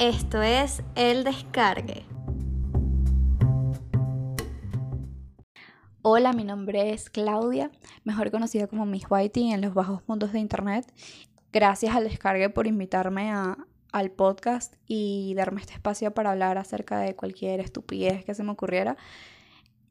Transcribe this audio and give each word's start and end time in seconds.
Esto 0.00 0.40
es 0.40 0.82
El 0.94 1.24
Descargue. 1.24 2.06
Hola, 6.00 6.32
mi 6.32 6.42
nombre 6.42 6.94
es 6.94 7.10
Claudia, 7.10 7.70
mejor 8.04 8.30
conocida 8.30 8.66
como 8.66 8.86
Miss 8.86 9.04
Whitey 9.10 9.52
en 9.52 9.60
los 9.60 9.74
bajos 9.74 10.00
puntos 10.00 10.32
de 10.32 10.38
internet. 10.38 10.90
Gracias 11.52 11.94
al 11.94 12.04
Descargue 12.04 12.48
por 12.48 12.66
invitarme 12.66 13.30
a, 13.30 13.58
al 13.92 14.10
podcast 14.10 14.72
y 14.86 15.34
darme 15.34 15.60
este 15.60 15.74
espacio 15.74 16.14
para 16.14 16.30
hablar 16.30 16.56
acerca 16.56 16.98
de 16.98 17.14
cualquier 17.14 17.60
estupidez 17.60 18.24
que 18.24 18.32
se 18.32 18.42
me 18.42 18.52
ocurriera. 18.52 18.96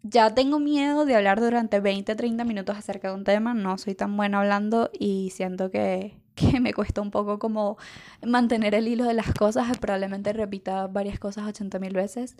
Ya 0.01 0.33
tengo 0.33 0.57
miedo 0.57 1.05
de 1.05 1.17
hablar 1.17 1.39
durante 1.39 1.79
20, 1.81 2.15
30 2.15 2.45
minutos 2.45 2.75
acerca 2.75 3.09
de 3.09 3.13
un 3.13 3.25
tema, 3.25 3.53
no 3.53 3.77
soy 3.77 3.93
tan 3.93 4.17
buena 4.17 4.39
hablando 4.39 4.89
y 4.91 5.29
siento 5.29 5.69
que, 5.69 6.17
que 6.39 6.59
me 6.59 6.73
cuesta 6.73 7.01
un 7.01 7.11
poco 7.11 7.39
como 7.39 7.77
mantener 8.25 8.75
el 8.75 8.87
hilo 8.87 9.05
de 9.05 9.13
las 9.13 9.33
cosas, 9.33 9.77
probablemente 9.77 10.33
repita 10.33 10.87
varias 10.87 11.19
cosas 11.19 11.47
80 11.47 11.79
mil 11.79 11.93
veces, 11.93 12.35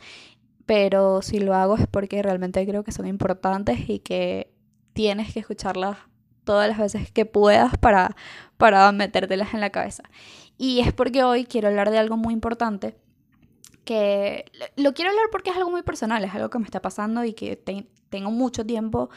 pero 0.66 1.22
si 1.22 1.40
lo 1.40 1.56
hago 1.56 1.76
es 1.76 1.88
porque 1.88 2.22
realmente 2.22 2.66
creo 2.66 2.84
que 2.84 2.92
son 2.92 3.08
importantes 3.08 3.90
y 3.90 4.00
que 4.00 4.54
tienes 4.94 5.34
que 5.34 5.40
escucharlas 5.40 5.98
todas 6.44 6.68
las 6.68 6.78
veces 6.78 7.12
que 7.12 7.26
puedas 7.26 7.78
para, 7.78 8.16
para 8.58 8.92
metértelas 8.92 9.54
en 9.54 9.62
la 9.62 9.70
cabeza. 9.70 10.04
Y 10.58 10.80
es 10.80 10.94
porque 10.94 11.24
hoy 11.24 11.46
quiero 11.46 11.68
hablar 11.68 11.90
de 11.90 11.98
algo 11.98 12.18
muy 12.18 12.34
importante 12.34 12.98
que 13.86 14.46
lo 14.76 14.94
quiero 14.94 15.10
hablar 15.10 15.26
porque 15.32 15.50
es 15.50 15.58
algo 15.58 15.72
muy 15.72 15.82
personal, 15.82 16.24
es 16.24 16.36
algo 16.36 16.52
que 16.52 16.60
me 16.60 16.66
está 16.66 16.82
pasando 16.82 17.24
y 17.24 17.34
que 17.34 17.56
tengo 18.10 18.30
mucho 18.30 18.64
tiempo 18.64 19.10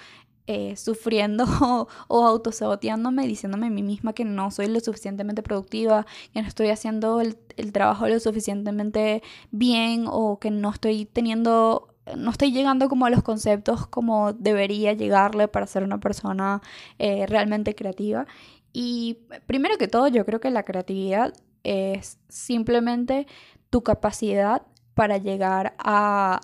eh, 0.49 0.77
sufriendo 0.77 1.45
o, 2.09 2.27
autosaboteándome, 2.27 3.29
diciéndome 3.29 3.69
a 3.69 3.71
mí 3.71 3.83
misma 3.83 4.13
que 4.13 4.25
no 4.25 4.51
soy 4.51 4.67
lo 4.67 4.81
suficientemente 4.81 5.43
productiva, 5.43 6.05
que 6.33 6.43
no 6.43 6.49
estoy 6.49 6.71
haciendo 6.71 7.21
el, 7.21 7.37
trabajo 7.73 8.09
lo 8.09 8.19
suficientemente 8.19 9.23
bien 9.53 10.07
o 10.09 10.41
que 10.41 10.51
no 10.51 10.71
estoy 10.71 11.05
teniendo 11.07 11.89
no 12.17 12.33
estoy 12.33 12.51
llegando 12.51 12.89
como 12.89 13.07
a 13.07 13.11
los 13.11 13.23
conceptos 13.23 13.87
como 13.87 14.33
debería 14.33 14.93
llegarle 14.93 15.47
para 15.47 15.69
ser 15.69 15.85
una 15.85 16.01
persona 16.01 16.61
eh, 16.99 17.27
realmente 17.29 17.77
creativa. 17.77 18.27
Y 18.73 19.21
primero 19.47 19.79
que 19.79 19.87
todo, 19.87 20.09
yo 20.09 20.25
creo 20.27 20.41
que 20.41 20.51
la 20.51 20.65
creatividad 20.65 21.33
es 21.63 22.19
simplemente 22.29 23.29
tu 23.71 23.83
capacidad 23.83 24.63
para 24.95 25.19
llegar 25.19 25.77
a 25.79 26.41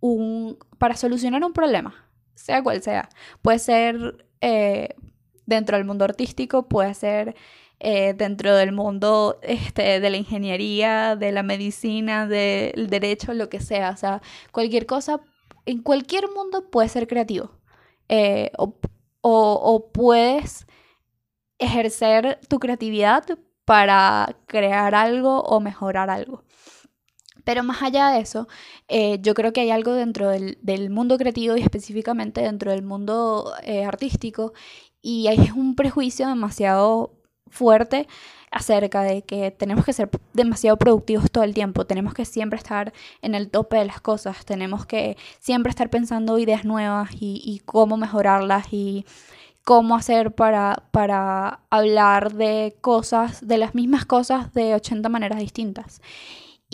un, 0.00 0.58
para 0.78 0.96
solucionar 0.96 1.42
un 1.42 1.54
problema 1.54 2.03
sea 2.34 2.62
cual 2.62 2.82
sea. 2.82 3.08
Puede 3.42 3.58
ser 3.58 4.26
eh, 4.40 4.94
dentro 5.46 5.76
del 5.76 5.86
mundo 5.86 6.04
artístico, 6.04 6.68
puede 6.68 6.94
ser 6.94 7.34
eh, 7.80 8.14
dentro 8.14 8.54
del 8.56 8.72
mundo 8.72 9.38
este, 9.42 10.00
de 10.00 10.10
la 10.10 10.16
ingeniería, 10.16 11.16
de 11.16 11.32
la 11.32 11.42
medicina, 11.42 12.26
del 12.26 12.88
derecho, 12.88 13.34
lo 13.34 13.48
que 13.48 13.60
sea. 13.60 13.90
O 13.90 13.96
sea, 13.96 14.22
cualquier 14.52 14.86
cosa, 14.86 15.20
en 15.66 15.82
cualquier 15.82 16.30
mundo 16.30 16.70
puede 16.70 16.88
ser 16.88 17.06
creativo. 17.06 17.50
Eh, 18.08 18.50
o, 18.58 18.74
o 19.22 19.90
puedes 19.92 20.66
ejercer 21.58 22.38
tu 22.48 22.58
creatividad 22.58 23.24
para 23.64 24.36
crear 24.46 24.94
algo 24.94 25.40
o 25.40 25.60
mejorar 25.60 26.10
algo. 26.10 26.43
Pero 27.44 27.62
más 27.62 27.82
allá 27.82 28.08
de 28.10 28.20
eso, 28.20 28.48
eh, 28.88 29.18
yo 29.20 29.34
creo 29.34 29.52
que 29.52 29.60
hay 29.60 29.70
algo 29.70 29.92
dentro 29.92 30.28
del, 30.30 30.90
mundo 30.90 31.18
creativo 31.18 31.56
y 31.56 31.62
específicamente 31.62 32.42
dentro 32.42 32.70
del 32.70 32.82
mundo 32.82 33.52
eh, 33.62 33.84
artístico 33.84 34.52
y 35.02 35.28
hay 35.28 35.50
un 35.54 35.76
prejuicio 35.76 36.26
demasiado 36.28 37.12
fuerte 37.48 38.08
acerca 38.50 39.02
de 39.02 39.22
que 39.22 39.50
tenemos 39.50 39.84
que 39.84 39.92
ser 39.92 40.10
demasiado 40.32 40.76
productivos 40.78 41.30
todo 41.30 41.44
el 41.44 41.54
tiempo, 41.54 41.86
tenemos 41.86 42.14
que 42.14 42.24
siempre 42.24 42.56
estar 42.56 42.92
en 43.20 43.34
el 43.34 43.50
tope 43.50 43.76
de 43.76 43.84
las 43.84 44.00
cosas, 44.00 44.44
tenemos 44.44 44.86
que 44.86 45.16
siempre 45.40 45.70
estar 45.70 45.90
pensando 45.90 46.38
ideas 46.38 46.64
nuevas 46.64 47.10
y, 47.12 47.42
y 47.44 47.60
cómo 47.60 47.96
mejorarlas 47.96 48.72
y 48.72 49.04
cómo 49.64 49.96
hacer 49.96 50.34
para, 50.34 50.84
para 50.90 51.60
hablar 51.70 52.34
de 52.34 52.76
cosas, 52.80 53.46
de 53.46 53.58
las 53.58 53.74
mismas 53.74 54.04
cosas 54.04 54.52
de 54.52 54.74
80 54.74 55.08
maneras 55.08 55.38
distintas. 55.38 56.00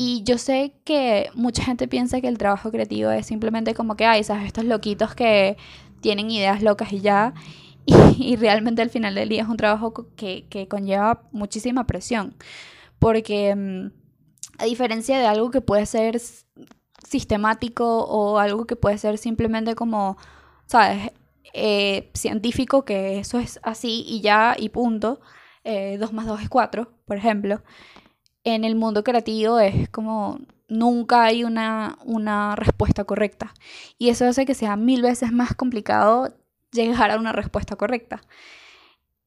Y 0.02 0.22
yo 0.22 0.38
sé 0.38 0.72
que 0.84 1.28
mucha 1.34 1.62
gente 1.62 1.86
piensa 1.86 2.22
que 2.22 2.28
el 2.28 2.38
trabajo 2.38 2.70
creativo 2.70 3.10
es 3.10 3.26
simplemente 3.26 3.74
como 3.74 3.96
que, 3.96 4.06
hay, 4.06 4.24
¿sabes? 4.24 4.46
Estos 4.46 4.64
loquitos 4.64 5.14
que 5.14 5.58
tienen 6.00 6.30
ideas 6.30 6.62
locas 6.62 6.90
y 6.94 7.00
ya. 7.00 7.34
Y, 8.18 8.36
realmente 8.36 8.80
al 8.80 8.88
final 8.88 9.14
del 9.14 9.28
día 9.28 9.42
es 9.42 9.48
un 9.48 9.58
trabajo 9.58 9.92
que, 10.16 10.46
que 10.48 10.68
conlleva 10.68 11.28
muchísima 11.32 11.86
presión. 11.86 12.34
Porque 12.98 13.54
mm, 13.54 13.92
a 14.58 14.64
diferencia 14.64 15.18
de 15.18 15.26
algo 15.26 15.50
que 15.50 15.60
puede 15.60 15.84
ser 15.84 16.18
sistemático 17.06 18.04
o 18.04 18.38
algo 18.38 18.66
que 18.66 18.76
puede 18.76 18.96
ser 18.96 19.18
simplemente 19.18 19.74
como, 19.74 20.16
¿sabes? 20.64 21.10
Eh, 21.52 22.10
científico, 22.14 22.86
que 22.86 23.18
eso 23.18 23.38
es 23.38 23.60
así 23.62 24.02
y 24.08 24.22
ya 24.22 24.56
y 24.58 24.70
punto. 24.70 25.20
Eh, 25.64 25.98
2 26.00 26.12
más 26.14 26.26
2 26.26 26.40
es 26.40 26.48
4, 26.48 26.90
por 27.04 27.18
ejemplo 27.18 27.62
en 28.44 28.64
el 28.64 28.74
mundo 28.74 29.04
creativo 29.04 29.58
es 29.58 29.88
como 29.90 30.38
nunca 30.68 31.24
hay 31.24 31.44
una, 31.44 31.98
una 32.04 32.56
respuesta 32.56 33.04
correcta. 33.04 33.52
Y 33.98 34.08
eso 34.08 34.26
hace 34.26 34.46
que 34.46 34.54
sea 34.54 34.76
mil 34.76 35.02
veces 35.02 35.32
más 35.32 35.54
complicado 35.54 36.34
llegar 36.72 37.10
a 37.10 37.18
una 37.18 37.32
respuesta 37.32 37.76
correcta. 37.76 38.22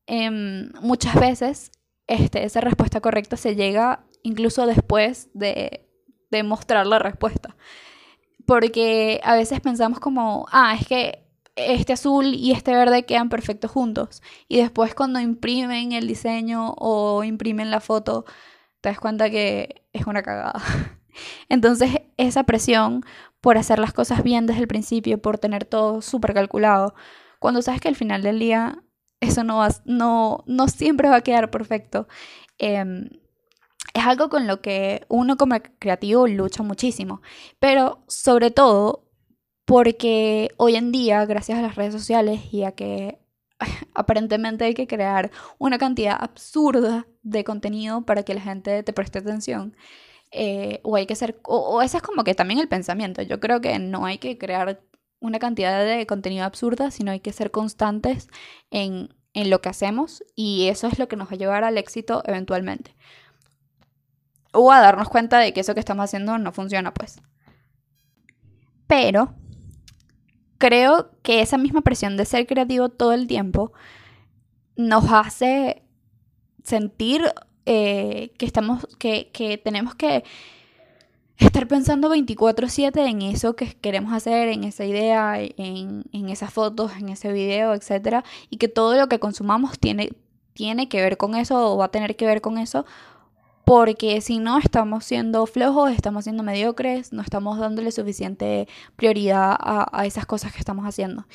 Em, 0.08 0.72
muchas 0.82 1.16
veces 1.20 1.72
este, 2.08 2.44
esa 2.44 2.62
respuesta 2.62 3.02
correcta 3.02 3.38
se 3.38 3.56
llega 3.56 4.06
incluso 4.24 4.66
después 4.66 5.30
de, 5.34 5.86
de 6.32 6.44
mostrar 6.44 6.88
la 6.88 7.00
respuesta. 7.00 7.56
Porque 8.46 9.22
a 9.24 9.36
veces 9.36 9.62
pensamos 9.62 10.00
como, 10.00 10.48
ah, 10.52 10.76
es 10.80 10.88
que 10.88 11.24
este 11.56 11.94
azul 11.94 12.34
y 12.34 12.52
este 12.52 12.72
verde 12.72 13.06
quedan 13.06 13.30
perfectos 13.30 13.72
juntos. 13.72 14.22
Y 14.48 14.58
después 14.58 14.96
cuando 14.96 15.20
imprimen 15.20 15.92
el 15.92 16.08
diseño 16.08 16.74
o 16.78 17.24
imprimen 17.24 17.72
la 17.72 17.80
foto, 17.80 18.26
te 18.84 18.90
das 18.90 19.00
cuenta 19.00 19.30
que 19.30 19.86
es 19.94 20.06
una 20.08 20.24
cagada. 20.24 20.62
Entonces, 21.50 22.02
esa 22.18 22.44
presión 22.44 23.06
por 23.40 23.58
hacer 23.58 23.80
las 23.80 23.94
cosas 23.94 24.24
bien 24.24 24.46
desde 24.46 24.60
el 24.60 24.68
principio, 24.68 25.22
por 25.22 25.38
tener 25.38 25.64
todo 25.64 26.02
súper 26.02 26.34
calculado, 26.34 26.94
cuando 27.40 27.62
sabes 27.62 27.80
que 27.80 27.88
al 27.88 27.96
final 27.96 28.24
del 28.24 28.40
día 28.40 28.84
eso 29.22 29.46
no, 29.46 29.58
va, 29.58 29.70
no, 29.86 30.44
no 30.48 30.68
siempre 30.68 31.08
va 31.08 31.18
a 31.18 31.22
quedar 31.22 31.50
perfecto, 31.50 32.10
em, 32.58 33.10
es 33.94 34.06
algo 34.06 34.28
con 34.30 34.48
lo 34.48 34.62
que 34.62 35.06
uno 35.08 35.38
como 35.38 35.56
creativo 35.80 36.28
lucha 36.28 36.62
muchísimo. 36.62 37.22
Pero 37.60 38.04
sobre 38.08 38.52
todo 38.52 39.10
porque 39.64 40.50
hoy 40.58 40.76
en 40.76 40.92
día, 40.92 41.26
gracias 41.26 41.60
a 41.60 41.62
las 41.62 41.76
redes 41.76 41.94
sociales 41.94 42.42
y 42.52 42.64
a 42.64 42.74
que 42.74 43.23
aparentemente 43.94 44.66
hay 44.66 44.74
que 44.74 44.88
crear 44.88 45.32
una 45.58 45.78
cantidad 45.78 46.18
absurda 46.20 47.08
de 47.22 47.44
contenido 47.44 48.04
para 48.04 48.24
que 48.24 48.34
la 48.34 48.42
gente 48.42 48.84
te 48.84 48.94
preste 48.94 49.20
atención. 49.20 49.76
Eh, 50.32 50.80
o 50.84 50.96
hay 50.96 51.06
que 51.06 51.16
ser, 51.16 51.40
o, 51.44 51.82
ese 51.82 51.98
es 51.98 52.04
como 52.04 52.24
que 52.24 52.36
también 52.36 52.60
el 52.60 52.68
pensamiento. 52.68 53.22
Yo 53.22 53.40
creo 53.40 53.62
que 53.62 53.78
no 53.80 54.06
hay 54.06 54.18
que 54.18 54.38
crear 54.38 54.82
una 55.20 55.40
cantidad 55.40 55.86
de 55.86 56.06
contenido 56.08 56.44
absurda, 56.46 56.92
sino 56.92 57.12
hay 57.12 57.20
que 57.20 57.34
ser 57.34 57.52
constantes 57.52 58.30
en, 58.72 59.16
en 59.34 59.50
lo 59.50 59.62
que 59.62 59.70
hacemos 59.70 60.24
y 60.36 60.68
eso 60.70 60.88
es 60.88 61.00
lo 61.00 61.08
que 61.08 61.16
nos 61.16 61.28
va 61.28 61.34
a 61.34 61.38
llevar 61.38 61.64
al 61.64 61.78
éxito 61.78 62.24
eventualmente. 62.26 62.96
O 64.54 64.72
a 64.72 64.82
darnos 64.82 65.10
cuenta 65.10 65.40
de 65.40 65.54
que 65.54 65.62
eso 65.62 65.74
que 65.74 65.80
estamos 65.80 66.04
haciendo 66.04 66.38
no 66.38 66.52
funciona, 66.52 66.94
pues. 66.94 67.22
Pero 68.88 69.34
creo 70.64 71.10
que 71.24 71.42
esa 71.42 71.58
misma 71.58 71.82
presión 71.82 72.16
de 72.16 72.24
ser 72.24 72.48
creativo 72.48 72.88
todo 72.88 73.12
el 73.12 73.28
tiempo 73.28 73.74
nos 74.78 75.12
hace 75.12 75.84
sentir 76.64 77.34
eh, 77.66 78.32
que 78.38 78.46
estamos, 78.46 78.88
que, 78.98 79.30
que 79.34 79.58
tenemos 79.58 79.94
que 79.94 80.24
estar 81.38 81.68
pensando 81.68 82.10
24/7 82.10 83.06
en 83.06 83.24
eso 83.24 83.58
que 83.58 83.74
queremos 83.74 84.14
hacer, 84.14 84.48
en 84.48 84.64
esa 84.64 84.86
idea, 84.86 85.38
en, 85.38 86.06
en, 86.14 86.30
esas 86.30 86.54
fotos, 86.54 86.94
en 86.98 87.10
ese 87.10 87.34
video, 87.34 87.74
etc. 87.74 88.24
Y 88.50 88.56
que 88.56 88.70
todo 88.70 88.96
lo 88.96 89.10
que 89.10 89.20
consumamos 89.20 89.78
tiene, 89.78 90.12
tiene 90.54 90.88
que 90.88 91.02
ver 91.02 91.18
con 91.18 91.36
eso 91.36 91.74
o 91.74 91.78
va 91.78 91.86
a 91.86 91.92
tener 91.92 92.16
que 92.16 92.26
ver 92.26 92.40
con 92.40 92.58
eso 92.58 92.86
porque 93.66 94.20
si 94.22 94.40
no 94.40 94.58
estamos 94.58 95.06
siendo 95.06 95.46
flojos, 95.46 95.92
estamos 95.92 96.26
siendo 96.26 96.44
mediocres, 96.44 97.14
no 97.14 97.22
estamos 97.22 97.60
dándole 97.60 97.92
suficiente 97.92 98.68
prioridad 98.96 99.56
a, 99.60 100.06
esas 100.06 100.26
cosas 100.26 100.52
que 100.54 100.60
estamos 100.60 100.86
haciendo. 100.86 101.26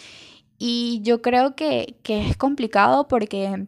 Y 0.58 1.00
yo 1.02 1.22
creo 1.22 1.56
que, 1.56 1.96
es 2.04 2.36
complicado 2.36 3.08
porque 3.08 3.66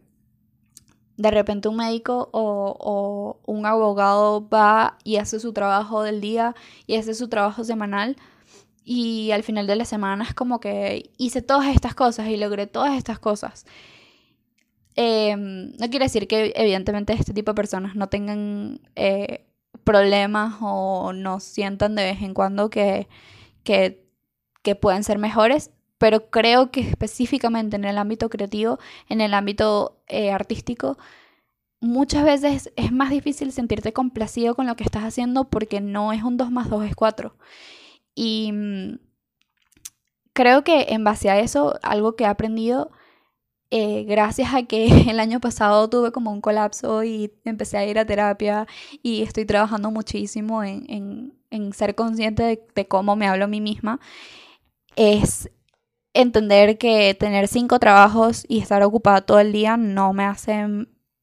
de 1.17 1.31
repente 1.31 1.69
un 1.69 1.77
médico 1.77 2.29
o, 2.31 2.75
o, 2.79 3.39
un 3.51 3.65
abogado 3.65 4.47
va 4.47 4.97
y 5.03 5.17
hace 5.17 5.39
su 5.39 5.53
trabajo 5.53 6.03
del 6.03 6.21
día 6.21 6.55
y 6.87 6.95
hace 6.95 7.13
su 7.13 7.29
trabajo 7.29 7.63
semanal 7.63 8.17
y 8.83 9.31
al 9.31 9.43
final 9.43 9.67
de 9.67 9.75
la 9.75 9.85
semana 9.85 10.23
es 10.23 10.33
como 10.33 10.59
que 10.59 11.11
hice 11.17 11.41
todas 11.41 11.73
estas 11.73 11.95
cosas 11.95 12.27
y 12.27 12.37
logré 12.37 12.67
todas 12.67 12.97
estas 12.97 13.19
cosas. 13.19 13.65
Em, 15.03 15.71
no 15.79 15.89
quiere 15.89 16.05
decir 16.05 16.27
que 16.27 16.53
evidentemente 16.55 17.13
este 17.13 17.33
tipo 17.33 17.51
de 17.51 17.55
personas 17.55 17.95
no 17.95 18.07
tengan 18.07 18.81
eh, 18.95 19.47
problemas 19.83 20.57
o 20.61 21.11
no 21.11 21.39
sientan 21.39 21.95
de 21.95 22.03
vez 22.03 22.21
en 22.21 22.35
cuando 22.35 22.69
que, 22.69 23.07
que, 23.63 24.05
que 24.61 24.75
pueden 24.75 25.03
ser 25.03 25.17
mejores, 25.17 25.71
pero 25.97 26.29
creo 26.29 26.69
que 26.69 26.81
específicamente 26.81 27.77
en 27.77 27.85
el 27.85 27.97
ámbito 27.97 28.29
creativo, 28.29 28.77
en 29.09 29.21
el 29.21 29.33
ámbito 29.33 30.03
eh, 30.07 30.31
artístico, 30.31 30.99
muchas 31.79 32.23
veces 32.23 32.71
es 32.75 32.91
más 32.91 33.09
difícil 33.09 33.51
sentirte 33.51 33.93
complacido 33.93 34.53
con 34.53 34.67
lo 34.67 34.75
que 34.75 34.83
estás 34.83 35.03
haciendo 35.03 35.49
porque 35.49 35.81
no 35.81 36.13
es 36.13 36.21
un 36.21 36.37
2 36.37 36.51
más 36.51 36.69
2 36.69 36.85
es 36.85 36.95
4. 36.95 37.35
Y 38.13 38.51
mm, 38.53 38.99
creo 40.33 40.63
que 40.63 40.87
en 40.89 41.03
base 41.03 41.31
a 41.31 41.39
eso, 41.39 41.79
algo 41.81 42.15
que 42.15 42.25
he 42.25 42.27
aprendido, 42.27 42.91
eh, 43.71 44.03
gracias 44.03 44.53
a 44.53 44.63
que 44.63 44.87
el 45.09 45.19
año 45.19 45.39
pasado 45.39 45.89
tuve 45.89 46.11
como 46.11 46.31
un 46.31 46.41
colapso 46.41 47.03
y 47.03 47.31
empecé 47.45 47.77
a 47.77 47.85
ir 47.85 47.97
a 47.97 48.05
terapia 48.05 48.67
y 49.01 49.23
estoy 49.23 49.45
trabajando 49.45 49.91
muchísimo 49.91 50.63
en, 50.63 51.33
ser 51.73 51.95
consciente 51.95 52.43
de, 52.43 52.63
de, 52.75 52.87
cómo 52.87 53.15
me 53.15 53.27
hablo 53.27 53.45
a 53.45 53.47
mí 53.47 53.61
misma, 53.61 53.99
es 54.95 55.49
entender 56.13 56.77
que 56.77 57.13
tener 57.13 57.47
cinco 57.47 57.79
trabajos 57.79 58.45
y 58.47 58.59
estar 58.59 58.83
ocupada 58.83 59.21
todo 59.21 59.39
el 59.39 59.51
día 59.51 59.77
no 59.77 60.13
me 60.13 60.25
hace 60.25 60.67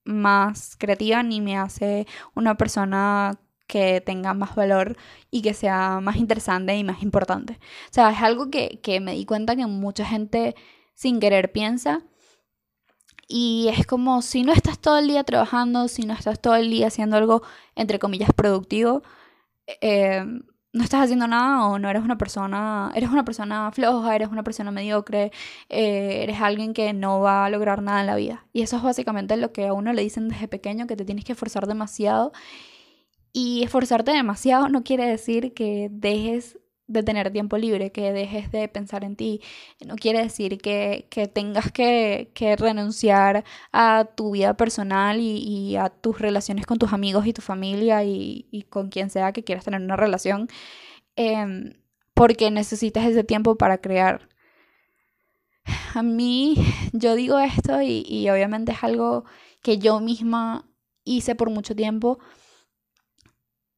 más 0.05 0.77
creativa 0.77 1.23
ni 1.23 1.41
me 1.41 1.57
hace 1.59 2.07
una 2.35 2.57
persona 2.57 3.39
que 3.69 4.01
tenga 4.01 4.35
más 4.35 4.57
valor 4.57 4.97
y 5.31 5.43
que 5.43 5.55
sea 5.55 6.01
más 6.01 6.17
interesante 6.17 6.75
y 6.77 6.83
más 6.83 7.03
importante. 7.03 7.59
O 7.91 7.93
sea, 7.93 8.11
es 8.11 8.21
algo 8.23 8.51
que, 8.51 8.81
me 9.01 9.13
di 9.13 9.27
cuenta 9.27 9.55
que 9.55 9.67
mucha 9.67 10.05
gente 10.05 10.57
sin 10.95 11.21
querer 11.21 11.53
piensa. 11.53 12.03
Y 13.29 13.69
es 13.69 13.87
como 13.87 14.23
si 14.23 14.43
no 14.43 14.53
estás 14.53 14.79
todo 14.81 14.99
el 14.99 15.09
día 15.09 15.23
trabajando, 15.23 15.89
si 15.89 16.03
no 16.07 16.15
estás 16.15 16.41
todo 16.41 16.57
el 16.57 16.71
día 16.71 16.87
haciendo 16.89 17.17
algo, 17.17 17.43
entre 17.77 17.99
comillas, 17.99 18.31
productivo, 18.35 19.03
eh, 19.83 20.25
no 20.73 20.85
estás 20.85 21.03
haciendo 21.03 21.27
nada 21.27 21.67
o 21.67 21.79
no 21.79 21.91
eres 21.91 22.03
una 22.03 22.19
persona, 22.19 22.93
eres 22.95 23.11
una 23.11 23.25
persona 23.25 23.71
floja, 23.73 24.15
eres 24.15 24.29
una 24.29 24.43
persona 24.43 24.71
mediocre, 24.71 25.33
eh, 25.69 26.23
eres 26.23 26.41
alguien 26.41 26.73
que 26.75 26.93
no 26.93 27.21
va 27.21 27.47
a 27.47 27.51
lograr 27.51 27.83
nada 27.83 28.01
en 28.01 28.07
la 28.07 28.17
vida. 28.17 28.47
Y 28.53 28.63
eso 28.63 28.77
es 28.77 28.83
básicamente 28.83 29.37
lo 29.37 29.53
que 29.53 29.67
a 29.67 29.73
uno 29.73 29.93
le 29.93 30.03
dicen 30.03 30.29
desde 30.29 30.49
pequeño, 30.49 30.87
que 30.87 30.97
te 30.97 31.05
tienes 31.05 31.25
que 31.25 31.33
esforzar 31.33 31.67
demasiado. 31.67 32.33
Y 33.33 33.63
esforzarte 33.63 34.13
demasiado 34.13 34.69
no 34.69 34.85
quiere 34.85 35.07
decir 35.07 35.55
que 35.55 35.89
dejes 35.91 36.59
de 36.89 37.03
tener 37.03 37.31
tiempo 37.31 37.59
libre, 37.59 37.93
que 37.93 38.13
dejes 38.13 38.51
de 38.51 38.67
pensar 38.69 39.05
en 39.05 39.15
ti. 39.15 39.41
No 39.87 39.97
quiere 39.97 40.23
decir 40.23 40.59
que, 40.59 41.07
tengas 41.33 41.71
que, 41.71 42.31
renunciar 42.59 43.45
a 43.73 44.07
tu 44.17 44.33
vida 44.33 44.55
personal 44.55 45.21
y, 45.21 45.77
a 45.77 45.91
tus 45.91 46.19
relaciones 46.19 46.67
con 46.67 46.79
tus 46.79 46.93
amigos 46.93 47.27
y 47.27 47.33
tu 47.33 47.43
familia 47.43 48.03
y, 48.05 48.67
con 48.71 48.89
quien 48.89 49.11
sea 49.11 49.33
que 49.33 49.45
quieras 49.45 49.65
tener 49.65 49.81
una 49.83 49.97
relación, 49.97 50.49
em, 51.17 51.75
porque 52.15 52.51
necesitas 52.51 53.07
ese 53.07 53.25
tiempo 53.25 53.57
para 53.57 53.79
crear. 53.79 54.29
A 55.95 56.03
mí, 56.03 56.57
yo 56.93 57.15
digo 57.15 57.39
esto 57.39 57.83
y, 57.83 58.05
y 58.09 58.31
obviamente 58.31 58.73
es 58.73 58.83
algo 58.83 59.25
que 59.63 59.79
yo 59.79 60.01
misma 60.01 60.67
hice 61.05 61.35
por 61.35 61.51
mucho 61.51 61.75
tiempo 61.77 62.19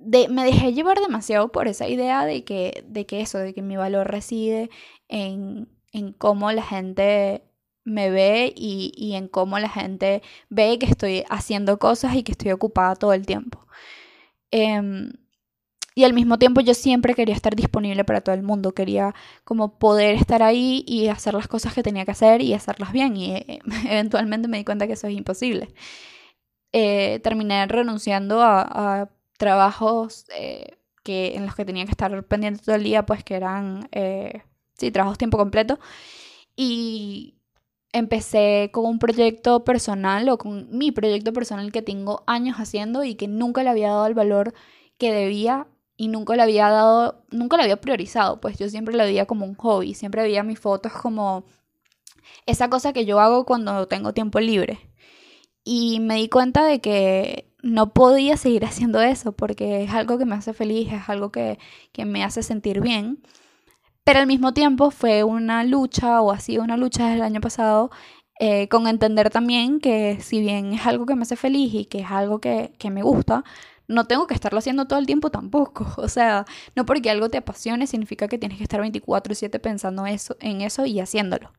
me 0.00 0.44
dejé 0.44 0.72
llevar 0.72 0.98
demasiado 1.00 1.52
por 1.52 1.68
esa 1.68 1.88
idea 1.88 2.24
de 2.24 2.44
que, 2.44 2.84
de 2.88 3.06
que 3.06 3.20
eso, 3.20 3.38
de 3.38 3.54
que 3.54 3.62
mi 3.62 3.76
valor 3.76 4.10
reside 4.10 4.70
en, 5.08 5.68
en 5.92 6.12
cómo 6.12 6.52
la 6.52 6.62
gente 6.62 7.44
me 7.84 8.10
ve 8.10 8.52
y, 8.56 8.92
y, 8.96 9.14
en 9.14 9.28
cómo 9.28 9.58
la 9.58 9.68
gente 9.68 10.22
ve 10.48 10.78
que 10.78 10.86
estoy 10.86 11.24
haciendo 11.30 11.78
cosas 11.78 12.14
y 12.14 12.22
que 12.22 12.32
estoy 12.32 12.52
ocupada 12.52 12.96
todo 12.96 13.12
el 13.14 13.26
tiempo. 13.26 13.66
Em, 14.50 15.12
y 15.94 16.04
al 16.04 16.14
mismo 16.14 16.38
tiempo 16.38 16.60
yo 16.60 16.74
siempre 16.74 17.14
quería 17.14 17.34
estar 17.34 17.56
disponible 17.56 18.04
para 18.04 18.20
todo 18.22 18.34
el 18.34 18.42
mundo, 18.42 18.72
quería 18.72 19.14
como 19.44 19.78
poder 19.78 20.14
estar 20.16 20.42
ahí 20.42 20.84
y 20.86 21.08
hacer 21.08 21.34
las 21.34 21.48
cosas 21.48 21.74
que 21.74 21.82
tenía 21.82 22.04
que 22.04 22.12
hacer 22.12 22.42
y 22.42 22.54
hacerlas 22.54 22.92
bien 22.92 23.16
y 23.16 23.32
eh, 23.36 23.60
eventualmente 23.88 24.48
me 24.48 24.58
di 24.58 24.64
cuenta 24.64 24.86
que 24.86 24.94
eso 24.94 25.08
es 25.08 25.14
imposible. 25.14 25.68
Eh, 26.72 27.20
terminé 27.22 27.66
renunciando 27.66 28.42
a 28.42 29.10
trabajos 29.40 30.26
eh, 30.36 30.76
que, 31.02 31.34
en 31.34 31.46
los 31.46 31.56
que 31.56 31.64
tenía 31.64 31.86
que 31.86 31.90
estar 31.92 32.22
pendiente 32.24 32.62
todo 32.62 32.76
el 32.76 32.84
día, 32.84 33.06
pues 33.06 33.24
que 33.24 33.34
eran, 33.34 33.88
eh, 33.90 34.42
sí, 34.78 34.90
trabajos 34.92 35.18
tiempo 35.18 35.38
completo. 35.38 35.80
Y 36.56 37.36
empecé 37.92 38.70
con 38.72 38.84
un 38.84 38.98
proyecto 38.98 39.64
personal 39.64 40.28
o 40.28 40.38
con 40.38 40.68
mi 40.76 40.92
proyecto 40.92 41.32
personal 41.32 41.72
que 41.72 41.82
tengo 41.82 42.22
años 42.26 42.58
haciendo 42.58 43.02
y 43.02 43.14
que 43.16 43.28
nunca 43.28 43.62
le 43.64 43.70
había 43.70 43.88
dado 43.88 44.06
el 44.06 44.14
valor 44.14 44.54
que 44.98 45.12
debía 45.12 45.66
y 45.96 46.08
nunca 46.08 46.36
le 46.36 46.42
había 46.42 46.68
dado, 46.68 47.24
nunca 47.30 47.56
le 47.56 47.64
había 47.64 47.80
priorizado, 47.80 48.40
pues 48.40 48.58
yo 48.58 48.68
siempre 48.68 48.94
lo 48.96 49.04
veía 49.04 49.26
como 49.26 49.46
un 49.46 49.54
hobby, 49.54 49.94
siempre 49.94 50.22
veía 50.22 50.42
mis 50.42 50.60
fotos 50.60 50.92
como 50.92 51.44
esa 52.46 52.68
cosa 52.70 52.92
que 52.92 53.06
yo 53.06 53.20
hago 53.20 53.46
cuando 53.46 53.86
tengo 53.88 54.12
tiempo 54.12 54.40
libre. 54.40 54.80
Y 55.64 56.00
me 56.00 56.16
di 56.16 56.28
cuenta 56.28 56.64
de 56.64 56.80
que 56.80 57.49
no 57.62 57.92
podía 57.92 58.36
seguir 58.36 58.64
haciendo 58.64 59.00
eso 59.00 59.32
porque 59.32 59.84
es 59.84 59.90
algo 59.92 60.18
que 60.18 60.24
me 60.24 60.34
hace 60.34 60.52
feliz, 60.52 60.92
es 60.92 61.08
algo 61.08 61.30
que, 61.30 61.58
me 62.04 62.24
hace 62.24 62.42
sentir 62.42 62.80
bien. 62.80 63.22
Pero 64.04 64.20
al 64.20 64.26
mismo 64.26 64.54
tiempo 64.54 64.90
fue 64.90 65.24
una 65.24 65.64
lucha, 65.64 66.20
o 66.22 66.32
ha 66.32 66.40
sido 66.40 66.62
una 66.64 66.76
lucha 66.76 67.04
desde 67.04 67.16
el 67.16 67.22
año 67.22 67.40
pasado, 67.40 67.90
eh, 68.40 68.68
con 68.68 68.86
entender 68.86 69.30
también 69.30 69.80
que 69.80 70.18
si 70.20 70.40
bien 70.40 70.72
es 70.72 70.86
algo 70.86 71.06
que 71.06 71.14
me 71.14 71.22
hace 71.22 71.36
feliz 71.36 71.74
y 71.74 71.84
que 71.84 72.00
es 72.00 72.10
algo 72.10 72.40
que, 72.40 72.72
que 72.78 72.90
me 72.90 73.02
gusta, 73.02 73.44
no 73.90 74.06
tengo 74.06 74.26
que 74.26 74.34
estarlo 74.34 74.58
haciendo 74.60 74.86
todo 74.86 74.98
el 74.98 75.06
tiempo 75.06 75.30
tampoco. 75.30 75.86
O 75.98 76.08
sea, 76.08 76.46
no 76.74 76.86
porque 76.86 77.10
algo 77.10 77.28
te 77.28 77.38
apasione 77.38 77.86
significa 77.86 78.28
que 78.28 78.38
tienes 78.38 78.58
que 78.58 78.64
estar 78.64 78.80
24/7 78.80 79.60
pensando 79.60 80.06
eso, 80.06 80.36
en 80.40 80.62
eso 80.62 80.86
y 80.86 81.00
haciéndolo. 81.00 81.52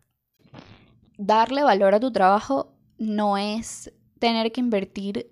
Darle 1.17 1.63
valor 1.63 1.93
a 1.93 1.99
tu 1.99 2.11
trabajo 2.11 2.73
no 2.97 3.37
es 3.37 3.91
tener 4.19 4.51
que 4.51 4.61
invertir 4.61 5.30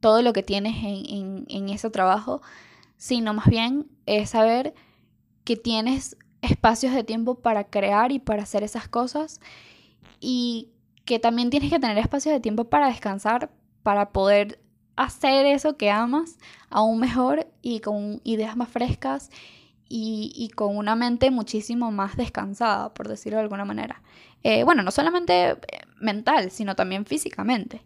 todo 0.00 0.22
lo 0.22 0.32
que 0.32 0.42
tienes 0.42 0.76
en, 0.82 1.68
ese 1.68 1.90
trabajo, 1.90 2.42
sino 2.96 3.34
más 3.34 3.46
bien 3.46 3.86
es 4.06 4.30
saber 4.30 4.74
que 5.44 5.56
tienes 5.56 6.16
espacios 6.42 6.94
de 6.94 7.04
tiempo 7.04 7.36
para 7.36 7.64
crear 7.64 8.12
y 8.12 8.18
para 8.18 8.42
hacer 8.42 8.62
esas 8.62 8.88
cosas 8.88 9.40
y 10.20 10.70
que 11.04 11.18
también 11.18 11.50
tienes 11.50 11.70
que 11.70 11.78
tener 11.78 11.98
espacios 11.98 12.34
de 12.34 12.40
tiempo 12.40 12.64
para 12.64 12.88
descansar, 12.88 13.50
para 13.82 14.10
poder 14.10 14.60
hacer 14.96 15.46
eso 15.46 15.76
que 15.76 15.90
amas 15.90 16.38
aún 16.68 16.98
mejor 16.98 17.46
y 17.62 17.80
con 17.80 18.20
ideas 18.24 18.56
más 18.56 18.68
frescas 18.68 19.30
y, 19.92 20.50
con 20.54 20.76
una 20.76 20.94
mente 20.94 21.32
muchísimo 21.32 21.90
más 21.90 22.16
descansada, 22.16 22.94
por 22.94 23.08
decirlo 23.08 23.38
de 23.38 23.42
alguna 23.42 23.64
manera. 23.64 24.02
Eh, 24.44 24.62
bueno, 24.62 24.84
no 24.84 24.92
solamente 24.92 25.56
mental, 26.00 26.52
sino 26.52 26.76
también 26.76 27.06
físicamente. 27.06 27.82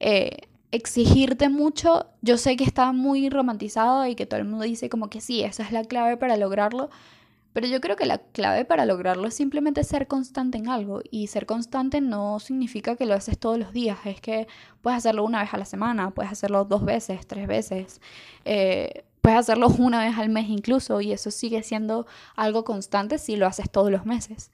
Eh, 0.00 0.48
exigirte 0.72 1.48
mucho, 1.48 2.06
yo 2.22 2.36
sé 2.36 2.56
que 2.56 2.64
está 2.64 2.92
muy 2.92 3.30
romantizado 3.30 4.06
y 4.06 4.14
que 4.14 4.26
todo 4.26 4.40
el 4.40 4.46
mundo 4.46 4.64
dice 4.64 4.88
como 4.88 5.08
que 5.08 5.20
sí, 5.20 5.42
esa 5.42 5.62
es 5.62 5.72
la 5.72 5.84
clave 5.84 6.16
para 6.16 6.36
lograrlo, 6.36 6.90
pero 7.52 7.68
yo 7.68 7.80
creo 7.80 7.94
que 7.94 8.06
la 8.06 8.18
clave 8.18 8.64
para 8.64 8.84
lograrlo 8.84 9.28
es 9.28 9.34
simplemente 9.34 9.84
ser 9.84 10.08
constante 10.08 10.58
en 10.58 10.68
algo 10.68 11.02
y 11.08 11.28
ser 11.28 11.46
constante 11.46 12.00
no 12.00 12.40
significa 12.40 12.96
que 12.96 13.06
lo 13.06 13.14
haces 13.14 13.38
todos 13.38 13.58
los 13.58 13.72
días, 13.72 13.98
es 14.06 14.20
que 14.20 14.48
puedes 14.82 14.98
hacerlo 14.98 15.24
una 15.24 15.40
vez 15.40 15.54
a 15.54 15.58
la 15.58 15.64
semana, 15.64 16.10
puedes 16.10 16.32
hacerlo 16.32 16.64
dos 16.64 16.84
veces, 16.84 17.24
tres 17.28 17.46
veces, 17.46 18.00
eh, 18.44 19.04
puedes 19.20 19.38
hacerlo 19.38 19.68
una 19.78 20.04
vez 20.04 20.18
al 20.18 20.30
mes 20.30 20.48
incluso 20.48 21.00
y 21.00 21.12
eso 21.12 21.30
sigue 21.30 21.62
siendo 21.62 22.06
algo 22.34 22.64
constante 22.64 23.18
si 23.18 23.36
lo 23.36 23.46
haces 23.46 23.70
todos 23.70 23.90
los 23.92 24.04
meses. 24.04 24.50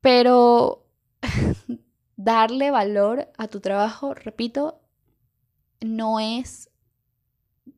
Pero 0.00 0.84
darle 2.16 2.70
valor 2.70 3.28
a 3.38 3.48
tu 3.48 3.60
trabajo, 3.60 4.14
repito, 4.14 4.81
no 5.84 6.20
es 6.20 6.70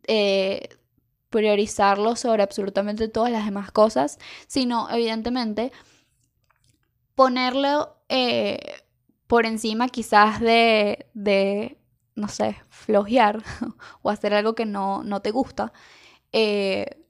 eh, 0.07 0.69
priorizarlo 1.31 2.15
sobre 2.15 2.43
absolutamente 2.45 3.09
todas 3.09 3.33
las 3.33 3.45
demás 3.45 3.73
cosas, 3.73 4.19
sino 4.47 4.89
evidentemente 4.91 5.73
ponerlo 7.17 7.97
eh, 8.09 8.83
por 9.27 9.47
encima 9.47 9.89
quizás 9.89 10.41
de, 10.41 11.07
de, 11.15 11.79
no 12.15 12.29
sé, 12.29 12.57
flojear 12.69 13.43
o 14.03 14.11
hacer 14.11 14.33
algo 14.35 14.55
que 14.55 14.65
no, 14.65 15.03
no 15.03 15.23
te 15.23 15.33
gusta. 15.33 15.73
Eh, 16.33 17.05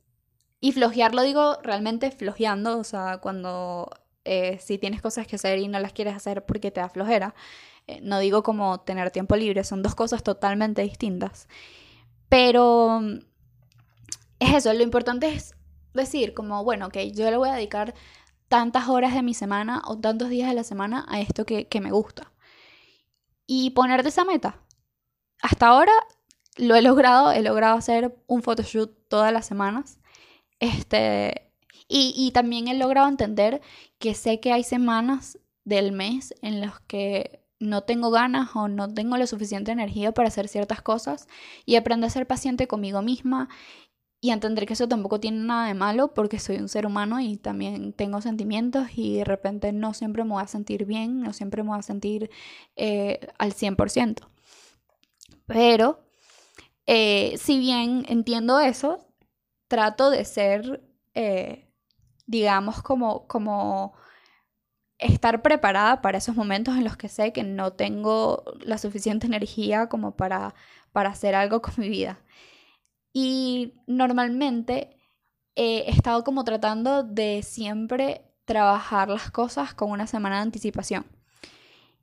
y 0.60 0.72
flojear 0.72 1.14
lo 1.14 1.22
digo 1.22 1.58
realmente 1.62 2.10
flojeando, 2.10 2.78
o 2.78 2.84
sea, 2.84 3.18
cuando 3.18 3.90
si 4.58 4.78
tienes 4.78 5.02
cosas 5.02 5.26
que 5.26 5.36
hacer 5.36 5.58
y 5.58 5.68
no 5.68 5.78
las 5.80 5.92
quieres 5.92 6.14
hacer 6.14 6.46
porque 6.46 6.70
te 6.70 6.80
da 6.80 6.88
flojera. 6.88 7.34
Eh, 7.86 8.00
no 8.02 8.18
digo 8.18 8.42
como 8.42 8.80
tener 8.80 9.10
tiempo 9.10 9.36
libre, 9.36 9.64
son 9.64 9.82
dos 9.82 9.94
cosas 9.94 10.22
totalmente 10.22 10.82
distintas. 10.82 11.48
Pero 12.28 13.00
mm, 13.00 13.18
es 14.40 14.54
eso, 14.54 14.72
lo 14.72 14.82
importante 14.82 15.28
es 15.28 15.54
decir 15.92 16.34
como, 16.34 16.64
bueno, 16.64 16.86
ok, 16.86 16.96
yo 17.12 17.30
le 17.30 17.36
voy 17.36 17.48
a 17.48 17.54
dedicar 17.54 17.94
tantas 18.48 18.88
horas 18.88 19.14
de 19.14 19.22
mi 19.22 19.34
semana 19.34 19.82
o 19.86 19.98
tantos 19.98 20.28
días 20.28 20.48
de 20.48 20.54
la 20.54 20.64
semana 20.64 21.04
a 21.08 21.20
esto 21.20 21.44
que, 21.46 21.68
me 21.80 21.90
gusta. 21.90 22.32
Y 23.46 23.70
ponerte 23.70 24.08
esa 24.08 24.24
meta. 24.24 24.60
Hasta 25.42 25.68
ahora 25.68 25.92
lo 26.56 26.76
he 26.76 26.82
logrado, 26.82 27.32
he 27.32 27.42
logrado 27.42 27.76
hacer 27.76 28.16
un 28.26 28.42
photoshoot 28.42 29.08
todas 29.08 29.32
las 29.32 29.46
semanas. 29.46 30.00
Este, 30.60 31.52
y, 31.88 32.14
y 32.16 32.32
también 32.32 32.68
he 32.68 32.74
logrado 32.74 33.08
entender 33.08 33.60
que 33.98 34.14
sé 34.14 34.40
que 34.40 34.52
hay 34.52 34.64
semanas 34.64 35.38
del 35.64 35.92
mes 35.92 36.34
en 36.42 36.60
los 36.60 36.80
que 36.80 37.43
no 37.64 37.82
tengo 37.82 38.10
ganas 38.10 38.54
o 38.54 38.68
no 38.68 38.92
tengo 38.92 39.16
la 39.16 39.26
suficiente 39.26 39.72
energía 39.72 40.12
para 40.12 40.28
hacer 40.28 40.48
ciertas 40.48 40.82
cosas 40.82 41.28
y 41.66 41.76
aprender 41.76 42.08
a 42.08 42.10
ser 42.10 42.26
paciente 42.26 42.66
conmigo 42.66 43.02
misma 43.02 43.48
y 44.20 44.30
entender 44.30 44.64
que 44.64 44.72
eso 44.72 44.88
tampoco 44.88 45.20
tiene 45.20 45.44
nada 45.44 45.66
de 45.66 45.74
malo 45.74 46.14
porque 46.14 46.38
soy 46.38 46.56
un 46.56 46.70
ser 46.70 46.86
humano 46.86 47.20
y 47.20 47.36
también 47.36 47.92
tengo 47.92 48.22
sentimientos 48.22 48.88
y 48.96 49.18
de 49.18 49.24
repente 49.24 49.70
no 49.72 49.92
siempre 49.92 50.24
me 50.24 50.30
voy 50.30 50.42
a 50.42 50.46
sentir 50.46 50.86
bien, 50.86 51.20
no 51.20 51.34
siempre 51.34 51.62
me 51.62 51.68
voy 51.70 51.78
a 51.78 51.82
sentir 51.82 52.30
eh, 52.76 53.20
al 53.38 53.52
100%. 53.52 54.26
Pero 55.46 56.00
eh, 56.86 57.34
si 57.36 57.58
bien 57.58 58.06
entiendo 58.08 58.60
eso, 58.60 59.06
trato 59.68 60.08
de 60.08 60.24
ser, 60.24 60.82
eh, 61.14 61.68
digamos, 62.26 62.82
como, 62.82 63.26
como 63.26 63.94
estar 65.04 65.42
preparada 65.42 66.00
para 66.00 66.18
esos 66.18 66.34
momentos 66.34 66.76
en 66.76 66.84
los 66.84 66.96
que 66.96 67.08
sé 67.08 67.32
que 67.32 67.42
no 67.42 67.72
tengo 67.72 68.44
la 68.60 68.78
suficiente 68.78 69.26
energía 69.26 69.88
como 69.88 70.16
para, 70.16 70.54
para 70.92 71.10
hacer 71.10 71.34
algo 71.34 71.60
con 71.62 71.74
mi 71.76 71.88
vida. 71.88 72.20
Y 73.12 73.74
normalmente 73.86 74.96
he 75.54 75.90
estado 75.90 76.24
como 76.24 76.42
tratando 76.44 77.02
de 77.02 77.42
siempre 77.42 78.22
trabajar 78.44 79.08
las 79.08 79.30
cosas 79.30 79.74
con 79.74 79.90
una 79.90 80.06
semana 80.06 80.36
de 80.36 80.42
anticipación. 80.42 81.06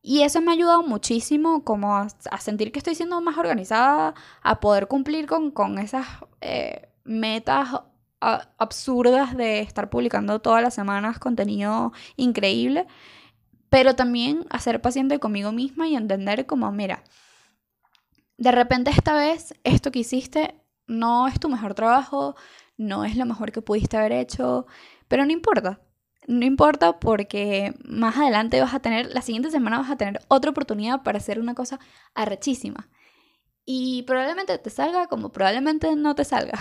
Y 0.03 0.21
eso 0.21 0.41
me 0.41 0.51
ha 0.51 0.53
ayudado 0.53 0.83
muchísimo 0.83 1.63
como 1.63 1.95
a, 1.95 2.07
sentir 2.39 2.71
que 2.71 2.79
estoy 2.79 2.95
siendo 2.95 3.21
más 3.21 3.37
organizada, 3.37 4.15
a 4.41 4.59
poder 4.59 4.87
cumplir 4.87 5.27
con, 5.27 5.77
esas 5.79 6.07
eh, 6.39 6.89
metas 7.03 7.69
absurdas 8.21 9.35
de 9.35 9.59
estar 9.61 9.89
publicando 9.89 10.39
todas 10.39 10.61
las 10.61 10.75
semanas 10.75 11.19
contenido 11.19 11.91
increíble, 12.15 12.87
pero 13.69 13.95
también 13.95 14.45
a 14.49 14.59
ser 14.59 14.81
paciente 14.81 15.19
conmigo 15.19 15.51
misma 15.51 15.87
y 15.87 15.95
entender 15.95 16.45
como, 16.45 16.71
mira, 16.71 17.03
de 18.37 18.51
repente 18.51 18.91
esta 18.91 19.13
vez 19.13 19.53
esto 19.63 19.91
que 19.91 19.99
hiciste 19.99 20.55
no 20.87 21.27
es 21.27 21.39
tu 21.39 21.49
mejor 21.49 21.73
trabajo, 21.73 22.35
no 22.77 23.05
es 23.05 23.15
lo 23.15 23.25
mejor 23.25 23.51
que 23.51 23.61
pudiste 23.61 23.97
haber 23.97 24.11
hecho, 24.11 24.65
pero 25.07 25.25
no 25.25 25.31
importa. 25.31 25.81
No 26.27 26.45
importa 26.45 26.99
porque 26.99 27.73
más 27.83 28.17
adelante 28.17 28.61
vas 28.61 28.73
a 28.73 28.79
tener, 28.79 29.07
la 29.13 29.21
siguiente 29.21 29.49
semana 29.51 29.79
vas 29.79 29.89
a 29.89 29.97
tener 29.97 30.21
otra 30.27 30.51
oportunidad 30.51 31.01
para 31.03 31.17
hacer 31.17 31.39
una 31.39 31.55
cosa 31.55 31.79
arrechísima. 32.13 32.89
Y 33.65 34.03
probablemente 34.03 34.57
te 34.57 34.69
salga 34.69 35.07
como 35.07 35.31
probablemente 35.31 35.95
no 35.95 36.15
te 36.15 36.25
salga. 36.25 36.59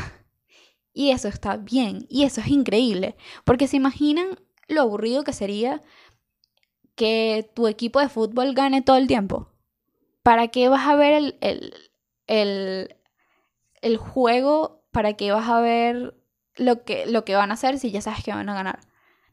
Y 0.92 1.10
eso 1.10 1.28
está 1.28 1.56
bien, 1.56 2.06
y 2.08 2.24
eso 2.24 2.40
es 2.40 2.48
increíble, 2.48 3.16
porque 3.44 3.68
se 3.68 3.76
imaginan 3.76 4.38
lo 4.68 4.82
aburrido 4.82 5.24
que 5.24 5.32
sería 5.32 5.80
que 6.94 7.50
tu 7.54 7.66
equipo 7.68 8.00
de 8.00 8.08
fútbol 8.08 8.54
gane 8.54 8.82
todo 8.82 8.96
el 8.96 9.06
tiempo. 9.06 9.50
¿Para 10.22 10.48
qué 10.48 10.68
vas 10.68 10.86
a 10.86 10.96
ver 10.96 11.12
el, 11.14 11.38
el, 11.40 11.74
el, 12.26 12.96
el 13.82 13.96
juego 13.96 14.84
para 14.90 15.14
que 15.14 15.32
vas 15.32 15.48
a 15.48 15.60
ver 15.60 16.14
lo 16.56 16.84
que, 16.84 17.06
lo 17.06 17.24
que 17.24 17.34
van 17.34 17.50
a 17.50 17.54
hacer 17.54 17.78
si 17.78 17.90
ya 17.90 18.00
sabes 18.00 18.24
que 18.24 18.32
van 18.32 18.48
a 18.48 18.54
ganar. 18.54 18.80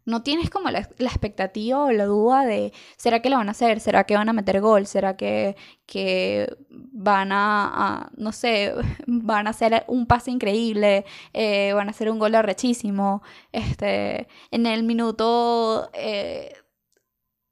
No 0.07 0.23
tienes 0.23 0.49
como 0.49 0.69
la, 0.71 0.79
expectativa 0.79 1.83
o 1.83 1.91
la 1.91 2.05
duda 2.05 2.45
de, 2.45 2.71
¿será 2.95 3.21
que 3.21 3.29
lo 3.29 3.35
van 3.35 3.49
a 3.49 3.51
hacer? 3.51 3.81
¿Será 3.81 4.05
que 4.05 4.15
van 4.15 4.29
a 4.29 4.33
meter 4.33 4.61
gol? 4.61 4.87
¿Será 4.87 5.17
que, 5.17 5.57
que 5.85 6.55
van 6.69 7.31
a, 7.33 8.09
no 8.15 8.31
sé, 8.31 8.73
van 9.07 9.47
a 9.47 9.49
hacer 9.49 9.83
un 9.87 10.07
pase 10.07 10.31
increíble? 10.31 11.05
Eh, 11.33 11.73
¿Van 11.73 11.89
a 11.89 11.91
hacer 11.91 12.09
un 12.09 12.19
gol 12.19 12.35
arrechísimo? 12.35 13.21
Este, 13.51 14.29
en 14.51 14.65
el 14.65 14.83
minuto... 14.83 15.89
Eh, 15.93 16.53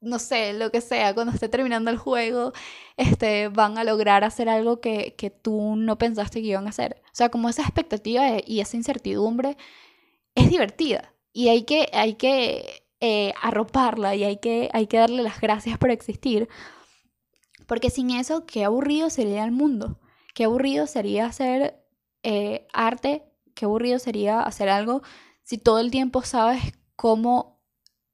no 0.00 0.18
sé, 0.18 0.52
lo 0.54 0.70
que 0.70 0.80
sea, 0.80 1.14
cuando 1.14 1.32
esté 1.32 1.48
terminando 1.48 1.90
el 1.90 1.98
juego, 1.98 2.52
este, 2.96 3.48
van 3.48 3.76
a 3.78 3.84
lograr 3.84 4.24
hacer 4.24 4.48
algo 4.48 4.80
que, 4.80 5.14
que 5.16 5.30
tú 5.30 5.74
no 5.76 5.98
pensaste 5.98 6.40
que 6.40 6.48
iban 6.48 6.66
a 6.66 6.70
hacer. 6.70 7.02
O 7.06 7.14
sea, 7.14 7.28
como 7.30 7.48
esa 7.48 7.62
expectativa 7.62 8.24
y 8.46 8.60
esa 8.60 8.76
incertidumbre 8.76 9.56
es 10.34 10.48
divertida 10.50 11.15
y 11.36 11.50
hay 11.50 11.64
que, 11.64 11.90
hay 11.92 12.14
que 12.14 12.88
eh, 12.98 13.34
arroparla 13.42 14.14
y 14.14 14.24
hay 14.24 14.38
que, 14.38 14.70
hay 14.72 14.86
que 14.86 14.96
darle 14.96 15.22
las 15.22 15.38
gracias 15.38 15.76
por 15.76 15.90
existir. 15.90 16.48
Porque 17.66 17.90
sin 17.90 18.10
eso, 18.10 18.46
qué 18.46 18.64
aburrido 18.64 19.10
sería 19.10 19.44
el 19.44 19.52
mundo. 19.52 20.00
Qué 20.32 20.44
aburrido 20.44 20.86
sería 20.86 21.26
hacer 21.26 21.84
eh, 22.22 22.66
arte, 22.72 23.22
qué 23.54 23.66
aburrido 23.66 23.98
sería 23.98 24.40
hacer 24.40 24.70
algo 24.70 25.02
si 25.42 25.58
todo 25.58 25.78
el 25.78 25.90
tiempo 25.90 26.22
sabes 26.22 26.62
cómo 26.96 27.60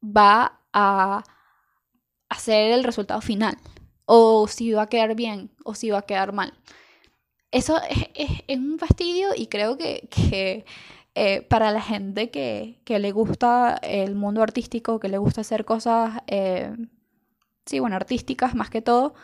va 0.03 0.61
a 0.73 1.23
hacer 2.29 2.73
el 2.73 2.83
resultado 2.83 3.21
final, 3.21 3.57
o 4.05 4.49
si 4.49 4.73
va 4.73 4.83
a 4.83 4.89
quedar 4.89 5.15
bien, 5.15 5.53
o 5.65 5.77
si 5.77 5.91
va 5.91 5.99
a 5.99 6.07
quedar 6.07 6.33
mal. 6.33 6.55
Eso 7.53 7.81
es, 8.17 8.59
un 8.59 8.81
fastidio 8.81 9.29
y 9.37 9.47
creo 9.47 9.79
que, 9.79 10.65
eh, 11.15 11.43
para 11.43 11.73
la 11.73 11.83
gente 11.83 12.31
que, 12.31 12.81
le 12.87 13.13
gusta 13.13 13.79
el 13.83 14.15
mundo 14.15 14.43
artístico, 14.43 14.99
que 14.99 15.09
le 15.09 15.19
gusta 15.19 15.43
hacer 15.43 15.65
cosas, 15.65 16.23
eh, 16.27 16.75
sí, 17.67 17.81
bueno, 17.81 17.97
artísticas 17.97 18.55
más 18.55 18.71
que 18.71 18.81
todo, 18.81 19.15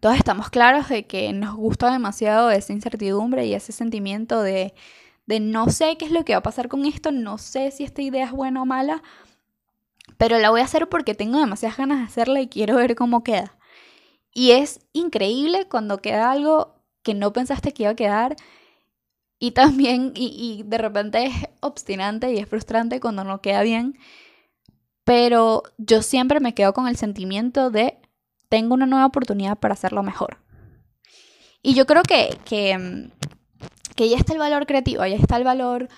todos 0.00 0.16
estamos 0.16 0.50
claros 0.50 0.88
de 0.88 1.06
que 1.06 1.32
nos 1.32 1.54
gusta 1.56 1.90
demasiado 1.92 2.50
esa 2.50 2.72
incertidumbre 2.72 3.46
y 3.46 3.54
ese 3.54 3.72
sentimiento 3.72 4.42
de, 4.42 4.74
de 5.26 5.40
no 5.40 5.68
sé 5.68 5.96
qué 5.98 6.06
es 6.06 6.10
lo 6.10 6.24
que 6.24 6.32
va 6.32 6.38
a 6.38 6.42
pasar 6.42 6.68
con 6.68 6.86
esto, 6.86 7.12
no 7.12 7.38
sé 7.38 7.70
si 7.70 7.84
esta 7.84 8.02
idea 8.02 8.24
es 8.26 8.32
buena 8.32 8.62
o 8.62 8.66
mala, 8.66 9.02
pero 10.16 10.38
la 10.38 10.50
voy 10.50 10.62
a 10.62 10.64
hacer 10.64 10.88
porque 10.88 11.14
tengo 11.14 11.38
demasiadas 11.38 11.76
ganas 11.76 11.98
de 11.98 12.04
hacerla 12.04 12.40
y 12.40 12.48
quiero 12.48 12.76
ver 12.76 12.94
cómo 12.94 13.22
queda. 13.22 13.58
Y 14.32 14.52
es 14.52 14.80
increíble 14.92 15.66
cuando 15.68 15.98
queda 15.98 16.30
algo 16.30 16.74
que 17.02 17.14
no 17.14 17.32
pensaste 17.32 17.72
que 17.72 17.84
iba 17.84 17.92
a 17.92 17.96
quedar 17.96 18.36
y 19.38 19.50
también, 19.52 20.12
y, 20.14 20.62
de 20.64 20.78
repente 20.78 21.26
es 21.26 21.34
obstinante 21.60 22.32
y 22.32 22.38
es 22.38 22.48
frustrante 22.48 23.00
cuando 23.00 23.24
no 23.24 23.42
queda 23.42 23.62
bien, 23.62 23.98
pero 25.04 25.62
yo 25.78 26.02
siempre 26.02 26.40
me 26.40 26.54
quedo 26.54 26.72
con 26.72 26.88
el 26.88 26.96
sentimiento 26.96 27.70
de 27.70 27.98
tengo 28.48 28.74
una 28.74 28.86
nueva 28.86 29.06
oportunidad 29.06 29.58
para 29.58 29.74
hacerlo 29.74 30.02
mejor. 30.02 30.38
Y 31.62 31.74
yo 31.74 31.84
creo 31.86 32.02
que, 32.02 32.38
que, 32.44 33.10
que 33.94 34.08
ya 34.08 34.16
está 34.16 34.32
el 34.32 34.38
valor 34.38 34.66
creativo, 34.66 35.04
ya 35.04 35.16
está 35.16 35.36
el 35.36 35.44
valor 35.44 35.88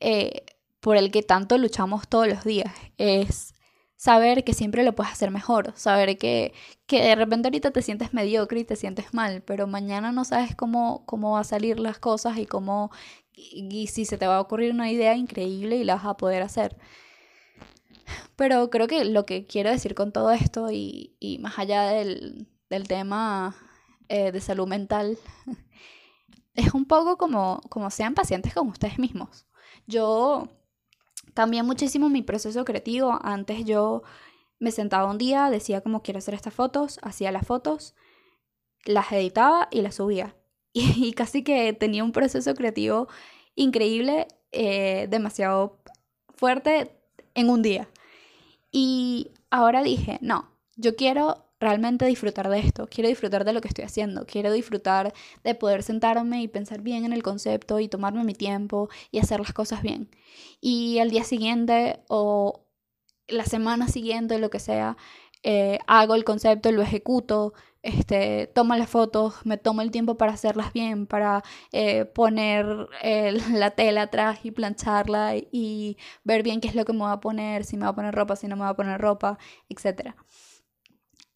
eh, 0.00 0.44
por 0.80 0.96
el 0.96 1.10
que 1.10 1.22
tanto 1.22 1.58
luchamos 1.58 2.08
todos 2.08 2.28
los 2.28 2.44
días. 2.44 2.72
Es 2.96 3.54
saber 3.98 4.44
que 4.44 4.54
siempre 4.54 4.84
lo 4.84 4.94
puedes 4.94 5.12
hacer 5.12 5.30
mejor, 5.32 5.72
saber 5.76 6.16
que, 6.18 6.54
que 6.86 7.02
de 7.02 7.16
repente 7.16 7.48
ahorita 7.48 7.72
te 7.72 7.82
sientes 7.82 8.14
mediocre 8.14 8.60
y 8.60 8.64
te 8.64 8.76
sientes 8.76 9.12
mal, 9.12 9.42
pero 9.42 9.66
mañana 9.66 10.12
no 10.12 10.24
sabes 10.24 10.54
cómo, 10.54 11.04
cómo 11.04 11.32
va 11.32 11.40
a 11.40 11.44
salir 11.44 11.80
las 11.80 11.98
cosas 11.98 12.38
y 12.38 12.46
cómo, 12.46 12.92
y, 13.32 13.88
si 13.88 14.04
se 14.04 14.16
te 14.16 14.26
va 14.28 14.36
a 14.36 14.40
ocurrir 14.40 14.72
una 14.72 14.90
idea 14.90 15.16
increíble 15.16 15.76
y 15.76 15.84
la 15.84 15.96
vas 15.96 16.06
a 16.06 16.16
poder 16.16 16.42
hacer. 16.42 16.76
Pero 18.36 18.70
creo 18.70 18.86
que 18.86 19.04
lo 19.04 19.26
que 19.26 19.46
quiero 19.46 19.70
decir 19.70 19.94
con 19.94 20.12
todo 20.12 20.30
esto 20.30 20.70
y, 20.70 21.16
y 21.18 21.38
más 21.38 21.58
allá 21.58 21.82
del, 21.90 22.48
del 22.70 22.86
tema 22.86 23.56
eh, 24.08 24.32
de 24.32 24.40
salud 24.40 24.68
mental, 24.68 25.18
es 26.54 26.72
un 26.72 26.86
poco 26.86 27.16
como, 27.18 27.60
como 27.68 27.90
sean 27.90 28.14
pacientes 28.14 28.54
con 28.54 28.68
ustedes 28.68 28.98
mismos. 28.98 29.46
Yo 29.86 30.48
Cambié 31.38 31.62
muchísimo 31.62 32.08
mi 32.08 32.22
proceso 32.22 32.64
creativo. 32.64 33.16
Antes 33.22 33.64
yo 33.64 34.02
me 34.58 34.72
sentaba 34.72 35.08
un 35.08 35.18
día, 35.18 35.50
decía 35.50 35.82
cómo 35.82 36.02
quiero 36.02 36.18
hacer 36.18 36.34
estas 36.34 36.52
fotos, 36.52 36.98
hacía 37.00 37.30
las 37.30 37.46
fotos, 37.46 37.94
las 38.84 39.12
editaba 39.12 39.68
y 39.70 39.82
las 39.82 39.94
subía. 39.94 40.34
Y, 40.72 41.12
casi 41.12 41.44
que 41.44 41.72
tenía 41.72 42.02
un 42.02 42.10
proceso 42.10 42.52
creativo 42.56 43.06
increíble, 43.54 44.26
eh, 44.50 45.06
demasiado 45.10 45.78
fuerte 46.34 46.90
en 47.34 47.50
un 47.50 47.62
día. 47.62 47.88
Y 48.72 49.30
ahora 49.48 49.84
dije, 49.84 50.18
no, 50.20 50.50
yo 50.74 50.96
quiero 50.96 51.47
realmente 51.60 52.06
disfrutar 52.06 52.48
de 52.48 52.60
esto, 52.60 52.86
quiero 52.88 53.08
disfrutar 53.08 53.44
de 53.44 53.52
lo 53.52 53.60
que 53.60 53.68
estoy 53.68 53.84
haciendo, 53.84 54.26
quiero 54.26 54.52
disfrutar 54.52 55.12
de 55.44 55.54
poder 55.54 55.82
sentarme 55.82 56.42
y 56.42 56.48
pensar 56.48 56.82
bien 56.82 57.04
en 57.04 57.12
el 57.12 57.22
concepto 57.22 57.80
y 57.80 57.88
tomarme 57.88 58.24
mi 58.24 58.34
tiempo 58.34 58.88
y 59.10 59.18
hacer 59.18 59.40
las 59.40 59.52
cosas 59.52 59.82
bien. 59.82 60.10
Y 60.60 60.98
al 60.98 61.10
día 61.10 61.24
siguiente 61.24 62.00
o 62.08 62.64
la 63.28 63.44
semana 63.44 63.88
siguiente, 63.88 64.38
lo 64.38 64.50
que 64.50 64.58
sea, 64.60 64.96
eh, 65.42 65.78
hago 65.86 66.14
el 66.14 66.24
concepto, 66.24 66.72
lo 66.72 66.82
ejecuto, 66.82 67.54
este, 67.82 68.48
tomo 68.54 68.74
las 68.76 68.90
fotos, 68.90 69.34
me 69.44 69.56
tomo 69.56 69.82
el 69.82 69.90
tiempo 69.90 70.16
para 70.16 70.32
hacerlas 70.32 70.72
bien, 70.72 71.06
para 71.06 71.42
eh, 71.72 72.04
poner 72.06 72.88
eh, 73.02 73.32
la 73.52 73.70
tela 73.72 74.02
atrás 74.02 74.40
y 74.44 74.50
plancharla 74.50 75.36
y 75.36 75.96
ver 76.24 76.42
bien 76.42 76.60
qué 76.60 76.68
es 76.68 76.74
lo 76.74 76.84
que 76.84 76.92
me 76.92 77.00
va 77.00 77.12
a 77.12 77.20
poner, 77.20 77.64
si 77.64 77.76
me 77.76 77.84
va 77.84 77.90
a 77.90 77.94
poner 77.94 78.14
ropa, 78.14 78.36
si 78.36 78.48
no 78.48 78.56
me 78.56 78.62
va 78.62 78.70
a 78.70 78.76
poner 78.76 79.00
ropa, 79.00 79.38
etc. 79.68 80.14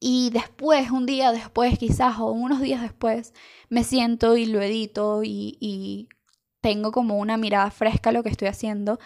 y 0.05 0.31
después, 0.31 0.91
un 0.91 1.07
día 1.07 1.31
después 1.31 1.79
quizás, 1.79 2.19
o 2.19 2.33
unos 2.33 2.61
días 2.61 2.83
después, 2.83 3.33
me 3.69 3.85
siento 3.85 4.37
y 4.37 4.47
lo 4.47 4.61
edito 4.61 5.23
y, 5.23 5.57
y 5.61 6.09
tengo 6.61 6.91
como 6.91 7.19
una 7.19 7.37
mirada 7.37 7.71
fresca 7.71 8.11
a 8.11 8.13
lo 8.13 8.25
que 8.25 8.29
estoy 8.31 8.49
haciendo 8.49 8.99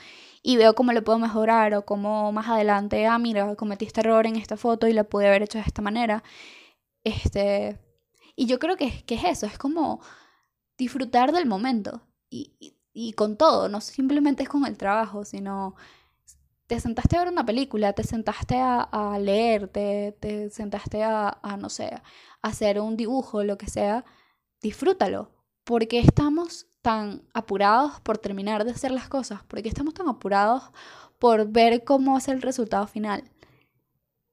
y 0.43 0.57
veo 0.57 0.75
cómo 0.75 0.95
lo 0.95 1.05
puedo 1.05 1.19
mejorar 1.19 1.75
o 1.75 1.85
cómo 1.85 2.33
más 2.33 2.49
adelante, 2.49 3.07
ah, 3.07 3.19
mira, 3.19 3.57
cometí 3.57 3.85
este 3.85 4.01
error 4.01 4.27
en 4.27 4.37
esta 4.37 4.57
foto 4.57 4.89
y 4.89 4.95
lo 4.95 5.07
pude 5.07 5.29
haber 5.29 5.43
hecho 5.43 5.59
de 5.59 5.65
esta 5.65 5.83
manera. 5.83 6.25
Este, 7.05 7.79
y 8.35 8.47
yo 8.47 8.59
creo 8.59 8.77
que, 8.79 9.05
que 9.05 9.17
es 9.17 9.25
eso, 9.25 9.45
es 9.45 9.59
como 9.59 10.01
disfrutar 10.79 11.33
del 11.33 11.45
momento 11.45 12.01
y, 12.31 12.55
y 12.95 13.13
con 13.13 13.37
todo, 13.37 13.69
no 13.69 13.83
simplemente 13.83 14.45
es 14.45 14.49
con 14.49 14.65
el 14.65 14.79
trabajo, 14.79 15.27
sino 15.27 15.77
te 16.67 16.81
sentaste 16.81 17.17
a 17.17 17.21
ver 17.21 17.33
una 17.33 17.47
película, 17.47 17.93
te 17.93 18.03
sentaste 18.03 18.57
a, 18.59 19.19
leer, 19.21 19.69
te, 19.69 20.51
sentaste 20.51 21.03
a, 21.05 21.39
no 21.59 21.69
sé, 21.69 21.87
a 21.95 22.03
hacer 22.43 22.81
un 22.81 22.97
dibujo, 22.97 23.45
lo 23.45 23.57
que 23.59 23.69
sea, 23.69 24.05
disfrútalo. 24.61 25.31
porque 25.65 25.99
estamos 25.99 26.67
tan 26.83 27.23
apurados 27.35 28.01
por 28.01 28.19
terminar 28.19 28.65
de 28.65 28.71
hacer 28.71 28.93
las 28.93 29.09
cosas? 29.09 29.43
porque 29.49 29.69
estamos 29.69 29.95
tan 29.95 30.09
apurados 30.09 30.63
por 31.19 31.49
ver 31.51 31.83
cómo 31.85 32.19
es 32.19 32.29
el 32.29 32.43
resultado 32.43 32.87
final? 32.87 33.25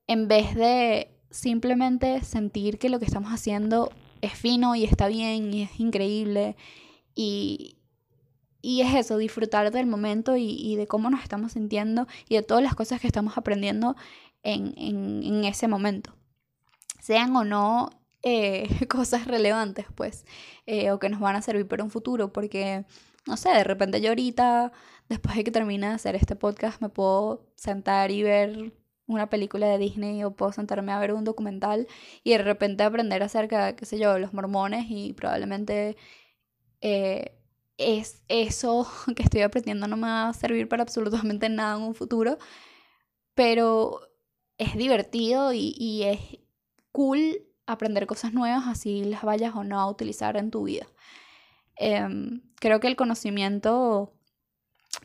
En 0.08 0.28
vez 0.28 0.56
de 0.56 1.10
simplemente 1.32 2.24
sentir 2.24 2.78
que 2.78 2.90
lo 2.90 3.00
que 3.00 3.06
estamos 3.06 3.32
haciendo 3.32 3.92
es 4.22 4.34
fino 4.34 4.76
y 4.76 4.84
está 4.86 5.08
bien 5.08 5.54
y 5.54 5.64
es 5.64 5.80
increíble 5.80 6.56
y, 7.16 7.83
y 8.64 8.82
es 8.82 8.96
eso, 8.96 9.18
disfrutar 9.18 9.72
del 9.72 9.88
momento 9.88 10.38
y, 10.38 10.78
de 10.78 10.88
cómo 10.88 11.10
nos 11.10 11.22
estamos 11.22 11.52
sintiendo 11.52 12.08
y 12.30 12.36
de 12.36 12.44
todas 12.44 12.64
las 12.64 12.76
cosas 12.76 13.02
que 13.02 13.08
estamos 13.08 13.38
aprendiendo 13.38 13.98
en, 14.42 15.44
ese 15.44 15.68
momento. 15.68 16.16
Sean 17.02 17.36
o 17.36 17.44
no 17.44 17.90
eh, 18.24 18.70
cosas 18.90 19.28
relevantes, 19.28 19.86
pues, 19.96 20.26
eh, 20.66 20.92
o 20.92 21.00
que 21.00 21.10
nos 21.10 21.20
van 21.20 21.36
a 21.36 21.42
servir 21.42 21.68
para 21.68 21.84
un 21.84 21.92
futuro, 21.92 22.32
porque, 22.32 22.86
no 23.28 23.36
sé, 23.36 23.50
de 23.50 23.66
repente 23.66 24.00
yo 24.00 24.10
ahorita, 24.10 24.72
después 25.10 25.36
de 25.36 25.44
que 25.44 25.52
termine 25.52 25.88
de 25.88 25.94
hacer 25.96 26.16
este 26.16 26.38
podcast, 26.38 26.82
me 26.82 26.88
puedo 26.88 27.52
sentar 27.58 28.12
y 28.12 28.24
ver 28.24 28.74
una 29.08 29.30
película 29.30 29.68
de 29.68 29.78
Disney 29.78 30.24
o 30.24 30.38
puedo 30.38 30.54
sentarme 30.54 30.94
a 30.94 31.00
ver 31.00 31.12
un 31.14 31.26
documental 31.26 31.86
y 32.24 32.32
de 32.32 32.38
repente 32.38 32.84
aprender 32.84 33.24
acerca, 33.24 33.76
qué 33.76 33.86
sé 33.86 34.00
yo, 34.00 34.18
los 34.20 34.34
mormones 34.34 34.86
y 34.88 35.12
probablemente... 35.12 35.98
Eh, 36.80 37.43
es 37.78 38.22
eso 38.28 38.88
que 39.16 39.24
estoy 39.24 39.42
aprendiendo 39.42 39.88
no 39.88 39.98
me 39.98 40.08
va 40.08 40.30
a 40.30 40.34
servir 40.34 40.68
para 40.68 40.84
absolutamente 40.84 41.50
nada 41.50 41.78
en 41.78 41.84
un 41.84 41.96
futuro, 41.96 42.38
pero 43.34 44.02
es 44.58 44.76
divertido 44.76 45.54
y, 45.54 46.04
es 46.04 46.20
cool 46.92 47.42
aprender 47.66 48.06
cosas 48.08 48.34
nuevas 48.34 48.68
así 48.68 49.04
las 49.04 49.24
vayas 49.24 49.56
o 49.56 49.64
no 49.64 49.80
a 49.80 49.90
utilizar 49.90 50.38
en 50.38 50.52
tu 50.52 50.64
vida. 50.64 50.86
Em, 51.76 52.42
creo 52.60 52.80
que 52.80 52.88
el 52.88 52.96
conocimiento 52.96 54.14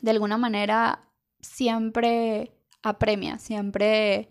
de 0.01 0.11
alguna 0.11 0.37
manera 0.37 1.09
siempre 1.41 2.53
apremia, 2.83 3.39
siempre 3.39 4.29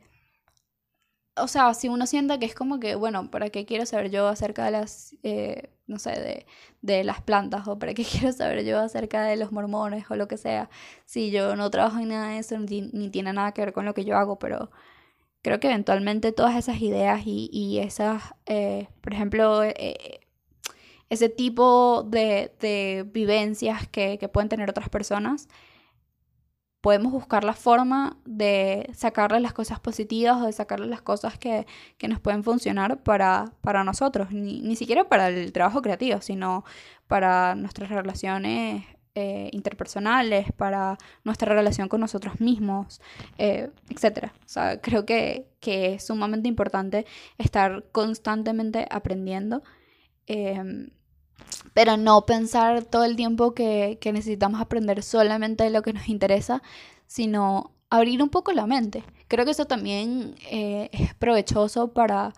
o 1.41 1.49
sea, 1.49 1.75
si 1.75 1.89
uno 1.89 2.07
sienta 2.07 2.39
que 2.39 2.47
es 2.47 2.55
como 2.55 2.81
que, 2.81 2.95
bueno, 2.95 3.31
¿para 3.31 3.51
qué 3.51 3.65
quiero 3.67 3.87
saber 3.87 4.11
yo 4.11 4.29
acerca 4.29 4.65
de 4.65 4.71
las, 4.73 5.17
eh, 5.23 5.71
no 5.87 5.99
sé, 5.99 6.47
de, 6.83 7.05
las 7.05 7.23
plantas? 7.23 7.67
¿O 7.69 7.79
para 7.79 7.95
qué 7.95 8.05
quiero 8.11 8.33
saber 8.33 8.65
yo 8.65 8.79
acerca 8.81 9.23
de 9.25 9.37
los 9.37 9.53
mormones 9.53 10.11
o 10.11 10.17
lo 10.17 10.29
que 10.29 10.37
sea? 10.37 10.71
Si 11.05 11.31
yo 11.31 11.57
no 11.57 11.71
trabajo 11.71 11.99
en 11.99 12.09
nada 12.09 12.31
de 12.31 12.39
eso, 12.39 12.59
ni, 12.59 13.11
tiene 13.11 13.33
nada 13.33 13.53
que 13.53 13.63
ver 13.63 13.73
con 13.73 13.85
lo 13.85 13.95
que 13.95 14.05
yo 14.05 14.17
hago, 14.17 14.39
pero 14.39 14.71
creo 15.43 15.61
que 15.61 15.69
eventualmente 15.69 16.33
todas 16.33 16.57
esas 16.57 16.81
ideas 16.81 17.23
y, 17.25 17.79
esas, 17.79 18.35
eh, 18.47 18.89
por 19.01 19.13
ejemplo, 19.15 19.63
eh, 19.65 20.21
ese 21.11 21.29
tipo 21.29 22.03
de, 22.03 22.53
de 22.61 23.07
vivencias 23.07 23.89
que, 23.89 24.19
que 24.19 24.29
pueden 24.29 24.49
tener 24.49 24.71
otras 24.71 24.89
personas, 24.89 25.49
podemos 26.81 27.13
buscar 27.13 27.45
la 27.45 27.55
forma 27.55 28.17
de 28.25 28.91
sacarle 28.95 29.41
las 29.41 29.53
cosas 29.53 29.81
positivas 29.81 30.41
o 30.41 30.47
de 30.47 30.53
sacarle 30.53 30.87
las 30.87 31.03
cosas 31.03 31.39
que, 31.39 31.67
nos 32.09 32.21
pueden 32.21 32.45
funcionar 32.45 33.03
para, 33.03 33.53
para 33.61 33.85
nosotros, 33.85 34.31
ni, 34.31 34.77
siquiera 34.77 35.09
para 35.09 35.29
el 35.29 35.53
trabajo 35.53 35.83
creativo, 35.83 36.21
sino 36.21 36.65
para 37.09 37.55
nuestras 37.55 37.91
relaciones 37.91 38.85
eh, 39.15 39.51
interpersonales, 39.53 40.53
para 40.53 40.97
nuestra 41.25 41.53
relación 41.53 41.89
con 41.89 42.01
nosotros 42.01 42.41
mismos, 42.41 43.01
eh, 43.39 43.71
etc. 43.91 44.31
O 44.57 44.81
creo 44.81 45.05
que, 45.05 45.49
es 45.61 46.07
sumamente 46.07 46.49
importante 46.49 47.05
estar 47.37 47.85
constantemente 47.93 48.87
aprendiendo. 48.91 49.63
Em, 50.27 50.91
pero 51.75 51.97
no 51.97 52.27
pensar 52.27 52.85
todo 52.85 53.05
el 53.05 53.17
tiempo 53.17 53.55
que, 53.55 53.99
necesitamos 54.05 54.61
aprender 54.61 55.03
solamente 55.03 55.65
de 55.65 55.71
lo 55.71 55.83
que 55.83 55.93
nos 55.93 56.09
interesa, 56.09 56.63
sino 57.07 57.73
abrir 57.91 58.23
un 58.23 58.31
poco 58.31 58.53
la 58.53 58.67
mente. 58.67 59.05
Creo 59.29 59.45
que 59.45 59.53
eso 59.53 59.67
también 59.67 60.35
eh, 60.51 60.91
es 60.93 61.15
provechoso 61.15 61.93
para, 61.93 62.33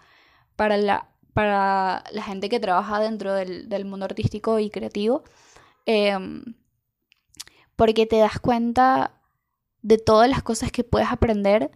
para, 0.57 0.77
la, 0.77 1.09
para 1.33 2.05
la 2.13 2.23
gente 2.23 2.49
que 2.49 2.61
trabaja 2.61 3.01
dentro 3.01 3.33
del, 3.33 3.85
mundo 3.85 4.05
artístico 4.05 4.59
y 4.59 4.71
creativo, 4.71 5.25
em, 5.87 6.55
porque 7.77 8.07
te 8.07 8.19
das 8.19 8.39
cuenta 8.41 9.23
de 9.83 9.97
todas 9.97 10.29
las 10.29 10.43
cosas 10.43 10.71
que 10.71 10.85
puedes 10.85 11.11
aprender 11.11 11.71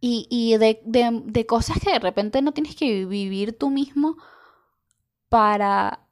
y, 0.00 0.56
de, 0.58 0.80
de 0.82 1.46
cosas 1.46 1.78
que 1.78 1.92
de 1.92 2.00
repente 2.00 2.42
no 2.42 2.50
tienes 2.50 2.74
que 2.74 3.06
vivir 3.06 3.56
tú 3.56 3.70
mismo 3.70 4.16
para 5.28 6.08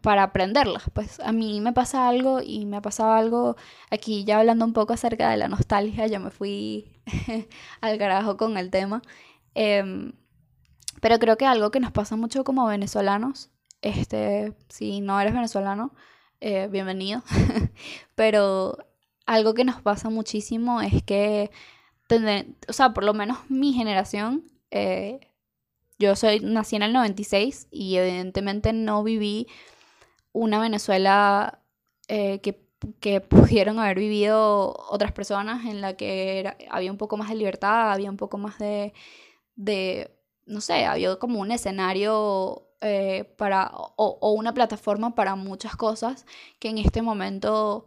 para 0.00 0.24
aprenderlas. 0.24 0.84
Pues 0.92 1.20
a 1.20 1.32
mí 1.32 1.60
me 1.60 1.72
pasa 1.72 2.08
algo 2.08 2.40
y 2.42 2.66
me 2.66 2.76
ha 2.76 2.82
pasado 2.82 3.12
algo 3.12 3.56
aquí 3.90 4.24
ya 4.24 4.38
hablando 4.38 4.64
un 4.64 4.72
poco 4.72 4.92
acerca 4.92 5.30
de 5.30 5.36
la 5.36 5.48
nostalgia, 5.48 6.06
ya 6.06 6.18
me 6.18 6.30
fui 6.30 6.92
al 7.80 7.98
carajo 7.98 8.36
con 8.36 8.56
el 8.58 8.70
tema. 8.70 9.02
Em, 9.54 10.12
pero 11.00 11.18
creo 11.18 11.36
que 11.36 11.46
algo 11.46 11.70
que 11.70 11.80
nos 11.80 11.92
pasa 11.92 12.16
mucho 12.16 12.44
como 12.44 12.66
venezolanos, 12.66 13.50
este, 13.82 14.54
si 14.68 15.00
no 15.00 15.20
eres 15.20 15.34
venezolano, 15.34 15.92
eh, 16.40 16.68
bienvenido. 16.70 17.22
pero 18.14 18.78
algo 19.26 19.54
que 19.54 19.64
nos 19.64 19.80
pasa 19.82 20.10
muchísimo 20.10 20.80
es 20.80 21.02
que, 21.02 21.50
o 22.68 22.72
sea, 22.72 22.92
por 22.94 23.04
lo 23.04 23.14
menos 23.14 23.38
mi 23.48 23.72
generación, 23.72 24.44
eh, 24.70 25.20
yo 25.98 26.16
soy, 26.16 26.40
nací 26.40 26.76
en 26.76 26.82
el 26.82 26.92
96 26.92 27.68
y 27.70 27.96
evidentemente 27.96 28.72
no 28.72 29.02
viví 29.02 29.46
una 30.34 30.60
Venezuela 30.60 31.60
eh, 32.08 32.40
que, 32.40 32.62
pudieron 33.30 33.78
haber 33.78 33.98
vivido 33.98 34.74
otras 34.90 35.12
personas 35.12 35.64
en 35.64 35.80
la 35.80 35.96
que 35.96 36.54
había 36.70 36.92
un 36.92 36.98
poco 36.98 37.16
más 37.16 37.30
de 37.30 37.36
libertad, 37.36 37.92
había 37.92 38.10
un 38.10 38.18
poco 38.18 38.36
más 38.36 38.58
de, 38.58 38.92
no 40.44 40.60
sé, 40.60 40.84
había 40.84 41.16
como 41.16 41.40
un 41.40 41.50
escenario 41.50 42.68
eh, 42.82 43.24
para, 43.38 43.70
o, 43.74 44.32
una 44.32 44.52
plataforma 44.52 45.14
para 45.14 45.34
muchas 45.36 45.76
cosas 45.76 46.26
que 46.58 46.68
en 46.68 46.78
este 46.78 47.00
momento 47.00 47.86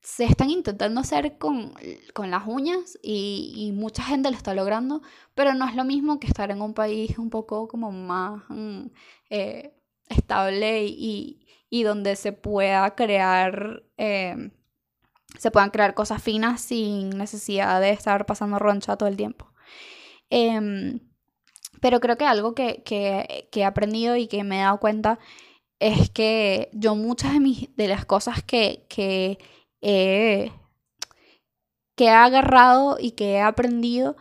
se 0.00 0.24
están 0.24 0.50
intentando 0.50 1.00
hacer 1.00 1.38
con, 1.38 1.74
las 2.16 2.46
uñas 2.46 2.98
y, 3.02 3.70
mucha 3.74 4.02
gente 4.02 4.30
lo 4.30 4.36
está 4.36 4.54
logrando, 4.54 5.02
pero 5.34 5.54
no 5.54 5.68
es 5.68 5.76
lo 5.76 5.84
mismo 5.84 6.18
que 6.18 6.26
estar 6.26 6.50
en 6.50 6.62
un 6.62 6.74
país 6.74 7.18
un 7.18 7.30
poco 7.30 7.68
como 7.68 7.92
más 7.92 8.42
mm, 8.48 8.86
eh, 9.30 9.77
estable 10.08 10.84
y, 10.86 11.44
donde 11.84 12.16
se 12.16 12.32
pueda 12.32 12.94
crear, 12.94 13.82
eh, 13.96 14.50
se 15.38 15.50
puedan 15.50 15.70
crear 15.70 15.94
cosas 15.94 16.22
finas 16.22 16.60
sin 16.60 17.10
necesidad 17.10 17.80
de 17.80 17.90
estar 17.90 18.26
pasando 18.26 18.58
roncha 18.58 18.96
todo 18.96 19.08
el 19.08 19.16
tiempo. 19.16 19.52
Em, 20.30 21.00
pero 21.80 22.00
creo 22.00 22.16
que 22.16 22.24
algo 22.26 22.54
que, 22.54 22.82
he 23.52 23.64
aprendido 23.64 24.16
y 24.16 24.28
que 24.28 24.44
me 24.44 24.58
he 24.58 24.62
dado 24.62 24.80
cuenta 24.80 25.18
es 25.80 26.10
que 26.10 26.70
yo 26.72 26.94
muchas 26.96 27.34
de, 27.34 27.40
mis, 27.40 27.76
de 27.76 27.88
las 27.88 28.04
cosas 28.04 28.42
que, 28.42 28.86
que, 28.88 29.38
que 31.98 32.04
he 32.04 32.10
agarrado 32.10 32.96
y 33.00 33.12
que 33.12 33.32
he 33.34 33.40
aprendido, 33.40 34.16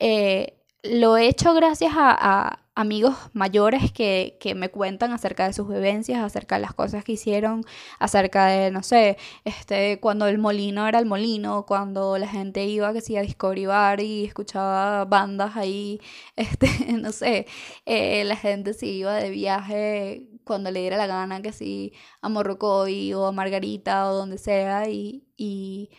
eh, 0.00 0.58
lo 0.82 1.16
he 1.16 1.28
hecho 1.28 1.54
gracias 1.54 1.92
a, 1.94 2.61
amigos 2.74 3.14
mayores 3.34 3.92
que, 3.92 4.38
me 4.56 4.70
cuentan 4.70 5.12
acerca 5.12 5.46
de 5.46 5.52
sus 5.52 5.68
vivencias, 5.68 6.22
acerca 6.22 6.56
de 6.56 6.62
las 6.62 6.74
cosas 6.74 7.04
que 7.04 7.12
hicieron, 7.12 7.64
acerca 7.98 8.46
de, 8.46 8.70
no 8.70 8.82
sé, 8.82 9.18
este, 9.44 10.00
cuando 10.00 10.26
el 10.26 10.38
molino 10.38 10.86
era 10.88 10.98
el 10.98 11.06
molino, 11.06 11.66
cuando 11.66 12.18
la 12.18 12.28
gente 12.28 12.64
iba 12.64 12.92
que 12.92 13.00
sí 13.00 13.16
a 13.16 13.22
discobribar 13.22 14.00
y 14.00 14.24
escuchaba 14.24 15.04
bandas 15.04 15.56
ahí, 15.56 16.00
este, 16.36 16.68
no 16.92 17.12
sé, 17.12 17.46
eh, 17.86 18.24
la 18.24 18.36
gente 18.36 18.74
se 18.74 18.86
iba 18.86 19.14
de 19.14 19.30
viaje 19.30 20.28
cuando 20.44 20.70
le 20.70 20.80
diera 20.80 20.96
la 20.96 21.06
gana, 21.06 21.42
que 21.42 21.52
sí, 21.52 21.92
a 22.20 22.28
Morrocoy 22.28 23.12
o 23.14 23.26
a 23.26 23.32
Margarita 23.32 24.10
o 24.10 24.14
donde 24.14 24.38
sea, 24.38 24.88
y, 24.88 25.26
y 25.36 25.90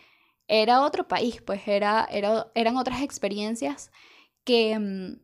era 0.48 0.82
otro 0.82 1.08
país, 1.08 1.42
pues 1.42 1.66
era, 1.68 2.06
era, 2.10 2.50
eran 2.54 2.76
otras 2.76 3.02
experiencias 3.02 3.90
que, 4.44 4.78
mm, 4.78 5.23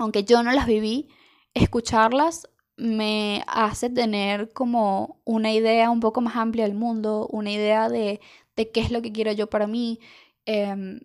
aunque 0.00 0.24
yo 0.24 0.42
no 0.42 0.52
las 0.52 0.66
viví, 0.66 1.08
escucharlas 1.54 2.48
me 2.76 3.44
hace 3.46 3.90
tener 3.90 4.52
como 4.52 5.20
una 5.24 5.52
idea 5.52 5.90
un 5.90 6.00
poco 6.00 6.20
más 6.22 6.36
amplia 6.36 6.64
del 6.64 6.74
mundo, 6.74 7.28
una 7.30 7.50
idea 7.52 7.88
de, 7.88 8.20
de 8.56 8.70
qué 8.70 8.80
es 8.80 8.90
lo 8.90 9.02
que 9.02 9.12
quiero 9.12 9.32
yo 9.32 9.48
para 9.48 9.66
mí 9.66 10.00
em, 10.46 11.00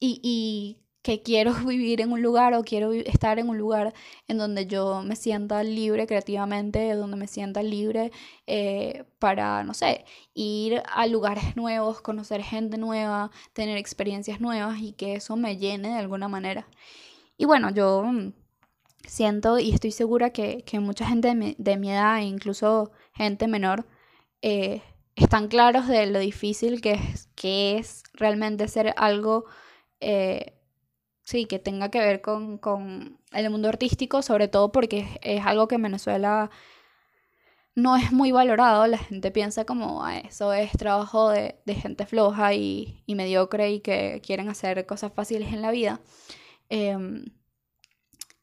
y, 0.00 0.20
y, 0.22 0.80
que 1.02 1.22
quiero 1.22 1.54
vivir 1.66 2.00
en 2.00 2.12
un 2.12 2.22
lugar 2.22 2.54
o 2.54 2.64
quiero 2.64 2.92
estar 2.92 3.38
en 3.38 3.48
un 3.48 3.58
lugar 3.58 3.94
en 4.26 4.38
donde 4.38 4.66
yo 4.66 5.02
me 5.04 5.16
sienta 5.16 5.62
libre 5.62 6.06
creativamente, 6.06 6.94
donde 6.94 7.16
me 7.16 7.28
sienta 7.28 7.62
libre 7.62 8.10
eh, 8.46 9.04
para, 9.18 9.62
no 9.64 9.74
sé, 9.74 10.04
ir 10.34 10.82
a 10.92 11.06
lugares 11.06 11.56
nuevos, 11.56 12.00
conocer 12.00 12.42
gente 12.42 12.78
nueva, 12.78 13.30
tener 13.52 13.76
experiencias 13.78 14.40
nuevas 14.40 14.80
y 14.80 14.92
que 14.92 15.14
eso 15.14 15.36
me 15.36 15.56
llene 15.58 15.90
de 15.90 15.98
alguna 15.98 16.28
manera. 16.28 16.66
Y 17.36 17.44
bueno, 17.46 17.70
yo 17.70 18.04
mm, 18.04 18.32
siento 19.06 19.58
y 19.58 19.72
estoy 19.72 19.92
segura 19.92 20.30
que, 20.30 20.64
mucha 20.80 21.06
gente 21.06 21.54
de 21.58 21.76
mi, 21.76 21.90
edad 21.90 22.18
e 22.18 22.24
incluso 22.24 22.92
gente 23.12 23.48
menor 23.48 23.86
eh, 24.42 24.82
están 25.16 25.48
claros 25.48 25.88
de 25.88 26.06
lo 26.06 26.18
difícil 26.18 26.80
que 26.80 26.92
es, 26.92 27.28
que 27.34 27.78
es 27.78 28.02
realmente 28.14 28.68
ser 28.68 28.94
algo, 28.96 29.44
eh, 30.00 30.54
sí, 31.22 31.46
que 31.46 31.58
tenga 31.58 31.90
que 31.90 32.00
ver 32.00 32.20
con, 32.20 32.60
el 33.32 33.50
mundo 33.50 33.68
artístico, 33.68 34.22
sobre 34.22 34.48
todo 34.48 34.72
porque 34.72 35.18
es, 35.22 35.44
algo 35.44 35.68
que 35.68 35.76
en 35.76 35.82
Venezuela 35.82 36.50
no 37.74 37.96
es 37.96 38.12
muy 38.12 38.32
valorado. 38.32 38.86
La 38.86 38.98
gente 38.98 39.30
piensa 39.30 39.64
como 39.64 40.04
ah, 40.04 40.18
eso 40.18 40.52
es 40.52 40.72
trabajo 40.72 41.30
de, 41.30 41.56
gente 41.66 42.06
floja 42.06 42.54
y, 42.54 43.02
y, 43.06 43.14
mediocre 43.16 43.70
y 43.72 43.80
que 43.80 44.22
quieren 44.24 44.48
hacer 44.48 44.86
cosas 44.86 45.12
fáciles 45.12 45.52
en 45.52 45.62
la 45.62 45.70
vida. 45.70 46.00
Em, 46.68 47.24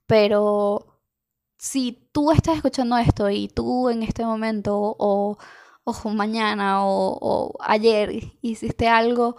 pero 0.07 0.99
si 1.57 2.09
tú 2.11 2.31
estás 2.31 2.57
escuchando 2.57 2.97
esto 2.97 3.29
y 3.29 3.47
tú 3.47 3.89
en 3.89 4.03
este 4.03 4.25
momento 4.25 4.77
o, 4.99 5.37
o 5.83 6.09
mañana 6.09 6.85
o, 6.85 7.53
ayer 7.61 8.33
hiciste 8.41 8.87
algo 8.87 9.35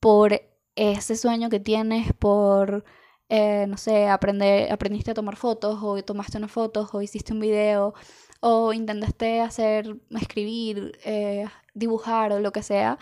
por 0.00 0.40
ese 0.76 1.16
sueño 1.16 1.50
que 1.50 1.60
tienes, 1.60 2.12
por, 2.14 2.84
eh, 3.28 3.66
no 3.68 3.76
sé, 3.78 4.08
aprender, 4.08 4.72
aprendiste 4.72 5.12
a 5.12 5.14
tomar 5.14 5.36
fotos 5.36 5.78
o 5.82 6.02
tomaste 6.04 6.38
unas 6.38 6.52
fotos 6.52 6.90
o 6.94 7.02
hiciste 7.02 7.32
un 7.32 7.40
video 7.40 7.94
o 8.40 8.72
intentaste 8.72 9.40
hacer, 9.40 9.96
escribir, 10.10 10.98
eh, 11.04 11.46
dibujar 11.74 12.32
o 12.32 12.40
lo 12.40 12.52
que 12.52 12.62
sea, 12.62 12.98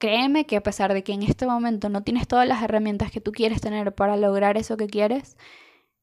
créeme 0.00 0.46
que 0.46 0.56
a 0.56 0.62
pesar 0.62 0.94
de 0.94 1.04
que 1.04 1.12
en 1.12 1.22
este 1.22 1.46
momento 1.46 1.88
no 1.90 2.02
tienes 2.02 2.26
todas 2.26 2.48
las 2.48 2.62
herramientas 2.62 3.12
que 3.12 3.20
tú 3.20 3.32
quieres 3.32 3.60
tener 3.60 3.94
para 3.94 4.16
lograr 4.16 4.56
eso 4.56 4.76
que 4.76 4.88
quieres, 4.88 5.36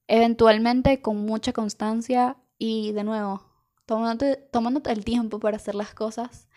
eventualmente 0.08 1.02
con 1.02 1.18
mucha 1.26 1.52
constancia 1.52 2.38
y 2.60 2.94
de 2.94 3.04
nuevo, 3.04 3.44
tomándote, 3.88 4.92
el 4.92 5.04
tiempo 5.04 5.40
para 5.40 5.58
hacer 5.58 5.76
las 5.76 5.94
cosas, 5.96 6.48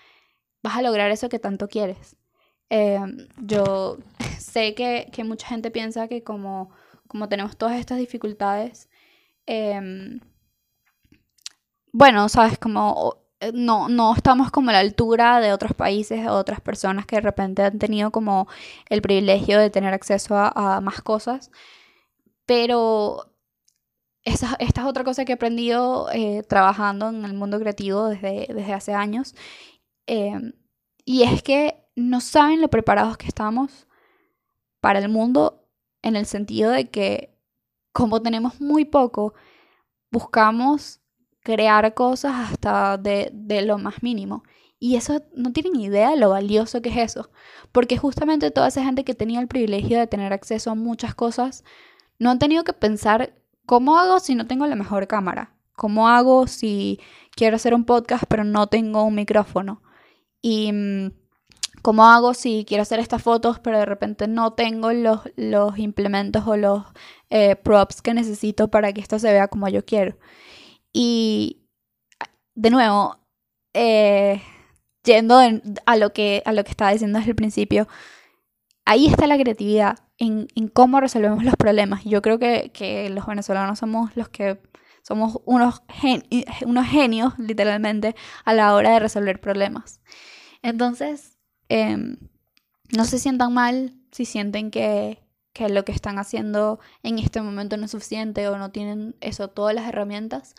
vas 0.63 0.77
a 0.77 0.83
lograr 0.83 1.11
eso 1.11 1.29
que 1.31 1.39
tanto 1.39 1.69
quieres. 1.69 2.17
Em, 2.69 3.29
yo 3.39 3.99
sé 4.39 4.75
que, 4.75 5.11
mucha 5.25 5.49
gente 5.49 5.71
piensa 5.71 6.09
que 6.09 6.23
como, 6.23 6.71
como 7.09 7.29
tenemos 7.29 7.57
todas 7.57 7.81
estas 7.81 7.99
dificultades, 7.99 8.91
em, 9.47 10.21
bueno, 11.93 12.29
sabes, 12.29 12.59
como 12.59 13.15
eh, 13.17 13.30
no, 13.55 13.89
no 13.89 14.15
estamos 14.15 14.51
como 14.51 14.71
a 14.71 14.75
la 14.75 14.81
altura 14.81 15.41
de 15.41 15.53
otros 15.53 15.73
países 15.75 16.27
o 16.27 16.33
otras 16.33 16.61
personas 16.61 17.07
que 17.07 17.17
de 17.17 17.23
repente 17.23 17.63
han 17.63 17.79
tenido 17.79 18.11
como 18.11 18.49
el 18.89 19.03
privilegio 19.03 19.59
de 19.59 19.71
tener 19.71 19.95
acceso 19.95 20.37
a, 20.37 20.81
más 20.81 21.03
cosas. 21.03 21.51
Pero 22.47 23.33
esa, 24.25 24.57
esta 24.59 24.83
es 24.83 24.87
otra 24.87 25.05
cosa 25.05 25.25
que 25.25 25.33
he 25.33 25.35
aprendido 25.35 26.09
eh, 26.13 26.43
trabajando 26.49 27.09
en 27.09 27.25
el 27.25 27.35
mundo 27.35 27.59
creativo 27.59 28.09
desde, 28.09 28.47
desde 28.53 28.73
hace 28.75 28.95
años. 28.95 29.35
Em, 30.07 30.53
y 31.05 31.23
es 31.23 31.43
que 31.43 31.87
no 31.97 32.21
saben 32.21 32.61
lo 32.61 32.69
preparados 32.69 33.17
que 33.17 33.27
estamos 33.27 33.87
para 34.81 34.99
el 34.99 35.09
mundo 35.09 35.67
en 36.03 36.17
el 36.17 36.27
sentido 36.27 36.71
de 36.71 36.91
que 36.91 37.37
como 37.93 38.23
tenemos 38.23 38.61
muy 38.61 38.85
poco, 38.85 39.35
buscamos 40.11 41.00
crear 41.51 41.95
cosas 41.95 42.51
hasta 42.51 42.97
de, 42.99 43.63
lo 43.67 43.79
más 43.79 44.03
mínimo. 44.03 44.45
Y 44.79 44.97
eso 44.97 45.23
no 45.35 45.53
tienen 45.53 45.77
idea 45.77 46.11
de 46.11 46.17
lo 46.17 46.31
valioso 46.31 46.81
que 46.81 46.91
es 46.91 46.97
eso. 46.97 47.31
Porque 47.73 47.99
justamente 47.99 48.51
toda 48.51 48.69
esa 48.69 48.85
gente 48.85 49.05
que 49.05 49.15
tenía 49.15 49.41
el 49.41 49.49
privilegio 49.49 49.99
de 49.99 50.07
tener 50.07 50.33
acceso 50.33 50.71
a 50.71 50.75
muchas 50.75 51.15
cosas, 51.15 51.65
no 52.19 52.31
han 52.31 52.39
tenido 52.39 52.65
que 52.65 52.73
pensar, 52.73 53.35
¿cómo 53.67 53.99
hago 53.99 54.21
si 54.21 54.35
no 54.35 54.47
tengo 54.47 54.67
la 54.67 54.77
mejor 54.77 55.07
cámara? 55.07 55.55
¿Cómo 55.77 56.09
hago 56.09 56.47
si 56.47 57.01
quiero 57.35 57.57
hacer 57.57 57.75
un 57.75 57.85
podcast 57.85 58.25
pero 58.29 58.45
no 58.45 58.69
tengo 58.69 59.03
un 59.05 59.15
micrófono? 59.15 59.83
Y 60.43 60.73
mm, 60.73 61.13
¿cómo 61.83 62.07
hago 62.07 62.35
si 62.35 62.65
quiero 62.67 62.83
hacer 62.83 63.01
estas 63.01 63.23
fotos 63.23 63.59
pero 63.61 63.79
de 63.79 63.87
repente 63.87 64.29
no 64.29 64.53
tengo 64.53 64.93
los, 64.93 65.21
los 65.37 65.79
implementos 65.79 66.47
o 66.47 66.57
los 66.57 66.85
eh, 67.31 67.57
props 67.57 68.03
que 68.03 68.15
necesito 68.15 68.69
para 68.69 68.93
que 68.93 69.01
esto 69.01 69.19
se 69.19 69.33
vea 69.33 69.49
como 69.49 69.69
yo 69.69 69.85
quiero? 69.85 70.17
Y 70.93 71.69
de 72.55 72.71
nuevo, 72.71 73.19
eh, 73.75 74.43
yendo 75.05 75.39
a, 75.87 75.97
lo 75.97 76.13
que, 76.13 76.43
a 76.45 76.53
lo 76.53 76.65
que 76.65 76.71
estaba 76.71 76.93
diciendo 76.93 77.19
desde 77.19 77.31
el 77.31 77.37
principio, 77.37 77.89
ahí 78.85 79.07
está 79.07 79.27
la 79.27 79.39
creatividad 79.39 79.99
en, 80.19 80.49
cómo 80.73 81.01
resolvemos 81.01 81.45
los 81.45 81.57
problemas. 81.57 82.05
Yo 82.05 82.23
creo 82.23 82.39
que, 82.39 83.09
los 83.13 83.27
venezolanos 83.27 83.79
somos 83.79 84.15
los 84.17 84.29
que 84.29 84.61
somos 85.03 85.41
unos, 85.47 85.83
unos 86.67 86.87
genios, 86.87 87.39
literalmente, 87.39 88.15
a 88.45 88.53
la 88.53 88.75
hora 88.75 88.91
de 88.91 89.01
resolver 89.01 89.41
problemas. 89.41 90.01
Entonces, 90.63 91.39
em, 91.69 92.19
no 92.95 93.05
se 93.05 93.19
sientan 93.19 93.55
mal 93.55 93.95
si 94.13 94.25
sienten 94.25 94.71
que, 94.71 95.23
que 95.53 95.69
lo 95.69 95.85
que 95.85 95.93
están 95.93 96.19
haciendo 96.19 96.81
en 97.03 97.19
este 97.19 97.43
momento 97.43 97.77
no 97.77 97.87
es 97.87 97.91
suficiente 97.91 98.49
o 98.49 98.57
no 98.59 98.71
tienen 98.71 99.17
eso, 99.21 99.49
todas 99.49 99.75
las 99.75 99.89
herramientas, 99.89 100.55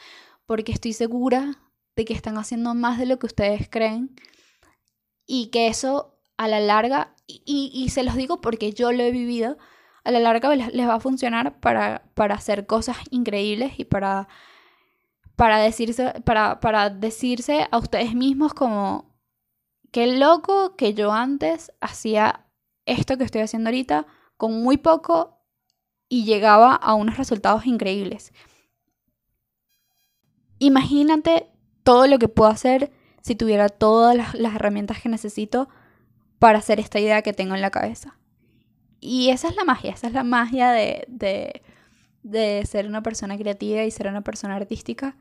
porque 0.45 0.71
estoy 0.71 0.93
segura 0.93 1.59
de 1.95 2.05
que 2.05 2.13
están 2.13 2.37
haciendo 2.37 2.73
más 2.73 2.97
de 2.99 3.05
lo 3.05 3.19
que 3.19 3.27
ustedes 3.27 3.69
creen 3.69 4.15
y 5.25 5.47
que 5.47 5.67
eso 5.67 6.17
a 6.37 6.47
la 6.47 6.59
larga, 6.59 7.15
y, 7.27 7.87
se 7.89 8.03
los 8.03 8.15
digo 8.15 8.41
porque 8.41 8.73
yo 8.73 8.91
lo 8.91 9.03
he 9.03 9.11
vivido, 9.11 9.57
a 10.03 10.11
la 10.11 10.19
larga 10.19 10.53
les, 10.55 10.87
va 10.87 10.95
a 10.95 10.99
funcionar 10.99 11.59
para, 11.59 12.03
para, 12.15 12.35
hacer 12.35 12.65
cosas 12.65 12.97
increíbles 13.11 13.73
y 13.77 13.85
para, 13.85 14.27
para, 15.35 15.59
decirse, 15.59 16.21
para, 16.25 16.59
para 16.59 16.89
decirse 16.89 17.67
a 17.69 17.77
ustedes 17.77 18.15
mismos 18.15 18.53
como, 18.53 19.15
qué 19.91 20.07
loco 20.07 20.75
que 20.75 20.93
yo 20.95 21.13
antes 21.13 21.71
hacía 21.79 22.47
esto 22.85 23.17
que 23.17 23.23
estoy 23.23 23.41
haciendo 23.41 23.69
ahorita 23.69 24.07
con 24.41 24.63
muy 24.63 24.77
poco 24.77 25.37
y 26.09 26.25
llegaba 26.25 26.73
a 26.73 26.95
unos 26.95 27.15
resultados 27.17 27.67
increíbles. 27.67 28.33
Imagínate 30.57 31.45
todo 31.83 32.07
lo 32.07 32.17
que 32.17 32.27
puedo 32.27 32.49
hacer 32.49 32.91
si 33.21 33.35
tuviera 33.35 33.69
todas 33.69 34.15
las, 34.15 34.55
herramientas 34.55 34.99
que 34.99 35.09
necesito 35.09 35.69
para 36.39 36.57
hacer 36.57 36.79
esta 36.79 36.99
idea 36.99 37.21
que 37.21 37.33
tengo 37.33 37.53
en 37.53 37.61
la 37.61 37.69
cabeza. 37.69 38.17
Y 38.99 39.29
esa 39.29 39.47
es 39.47 39.55
la 39.55 39.63
magia, 39.63 39.91
esa 39.91 40.07
es 40.07 40.13
la 40.13 40.23
magia 40.23 40.71
de, 40.71 41.05
de, 42.23 42.65
ser 42.65 42.87
una 42.87 43.03
persona 43.03 43.37
creativa 43.37 43.83
y 43.83 43.91
ser 43.91 44.07
una 44.07 44.21
persona 44.21 44.55
artística. 44.55 45.17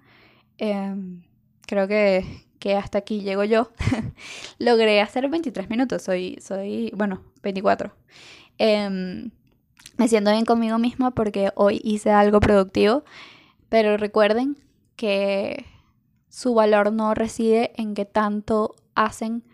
Em, 0.57 1.25
creo 1.67 1.87
que, 1.89 2.25
que, 2.59 2.75
hasta 2.75 2.97
aquí 2.97 3.21
llego 3.21 3.45
yo. 3.45 3.71
Logré 4.59 5.03
hacer 5.03 5.29
23 5.29 5.69
minutos, 5.69 6.01
soy, 6.01 6.39
soy 6.41 6.91
bueno, 6.97 7.23
24. 7.43 7.93
Em, 8.63 9.31
me 9.97 10.07
siento 10.07 10.33
bien 10.33 10.45
conmigo 10.45 10.77
misma 10.77 11.13
porque 11.13 11.51
hoy 11.55 11.81
hice 11.83 12.11
algo 12.11 12.41
productivo, 12.41 13.05
pero 13.71 13.97
recuerden 13.97 14.59
que 14.97 15.65
su 16.29 16.53
valor 16.53 16.93
no 16.93 17.15
reside 17.15 17.73
en 17.81 17.95
qué 17.95 18.05
tanto 18.05 18.77
hacen 18.95 19.45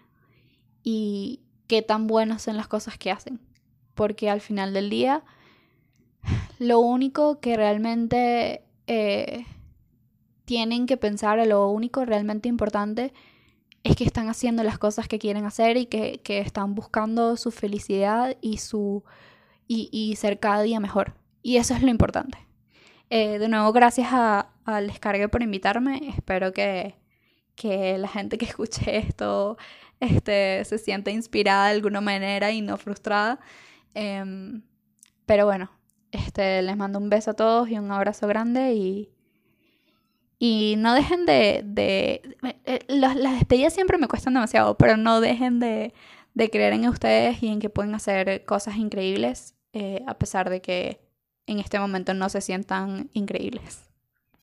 y 0.82 1.38
qué 1.68 1.82
tan 1.82 2.08
buenas 2.08 2.42
son 2.42 2.56
las 2.56 2.66
cosas 2.66 2.98
que 2.98 3.12
hacen, 3.12 3.38
porque 3.94 4.28
al 4.28 4.40
final 4.40 4.72
del 4.72 4.90
día 4.90 5.22
lo 6.58 6.80
único 6.80 7.38
que 7.38 7.56
realmente 7.56 8.64
eh, 8.88 9.46
tienen 10.44 10.86
que 10.86 10.96
pensar, 10.96 11.46
lo 11.46 11.68
único 11.68 12.04
realmente 12.04 12.48
importante 12.48 13.12
es 13.86 13.96
que 13.96 14.04
están 14.04 14.28
haciendo 14.28 14.64
las 14.64 14.78
cosas 14.78 15.06
que 15.06 15.18
quieren 15.18 15.44
hacer 15.44 15.76
y 15.76 15.86
que, 15.86 16.20
están 16.26 16.74
buscando 16.74 17.36
su 17.36 17.52
felicidad 17.52 18.36
y, 18.40 18.58
su, 18.58 19.04
y, 19.68 20.14
ser 20.16 20.40
cada 20.40 20.62
día 20.62 20.80
mejor. 20.80 21.14
Y 21.42 21.58
eso 21.58 21.74
es 21.74 21.82
lo 21.82 21.88
importante. 21.88 22.38
Eh, 23.10 23.38
de 23.38 23.48
nuevo, 23.48 23.72
gracias 23.72 24.08
al 24.12 24.86
descargue 24.88 25.28
por 25.28 25.42
invitarme. 25.42 26.00
Espero 26.16 26.52
que, 26.52 26.96
la 27.62 28.08
gente 28.08 28.38
que 28.38 28.44
escuche 28.46 28.96
esto 28.98 29.56
este, 30.00 30.64
se 30.64 30.78
sienta 30.78 31.10
inspirada 31.10 31.66
de 31.66 31.76
alguna 31.76 32.00
manera 32.00 32.50
y 32.50 32.62
no 32.62 32.76
frustrada. 32.78 33.38
Em, 33.94 34.62
pero 35.26 35.46
bueno, 35.46 35.70
Este, 36.12 36.62
les 36.62 36.76
mando 36.76 36.98
un 36.98 37.10
beso 37.10 37.32
a 37.32 37.34
todos 37.34 37.68
y 37.68 37.78
un 37.78 37.90
abrazo 37.92 38.26
grande 38.26 38.74
y, 38.74 39.15
y 40.38 40.74
no 40.78 40.94
dejen 40.94 41.26
de... 41.26 41.62
de 41.64 42.22
eh, 42.64 42.80
las, 42.88 43.16
las 43.16 43.34
despedidas 43.34 43.72
siempre 43.74 43.98
me 43.98 44.08
cuestan 44.08 44.34
demasiado, 44.34 44.76
pero 44.76 44.96
no 44.96 45.20
dejen 45.20 45.60
de, 45.60 45.92
de 46.34 46.50
creer 46.50 46.74
en 46.74 46.88
ustedes 46.88 47.42
y 47.42 47.48
en 47.48 47.60
que 47.60 47.70
pueden 47.70 47.94
hacer 47.94 48.44
cosas 48.44 48.76
increíbles, 48.76 49.54
eh, 49.72 50.02
a 50.06 50.18
pesar 50.18 50.50
de 50.50 50.60
que 50.60 51.00
en 51.46 51.60
este 51.60 51.78
momento 51.78 52.12
no 52.12 52.28
se 52.28 52.40
sientan 52.40 53.08
increíbles. 53.12 53.85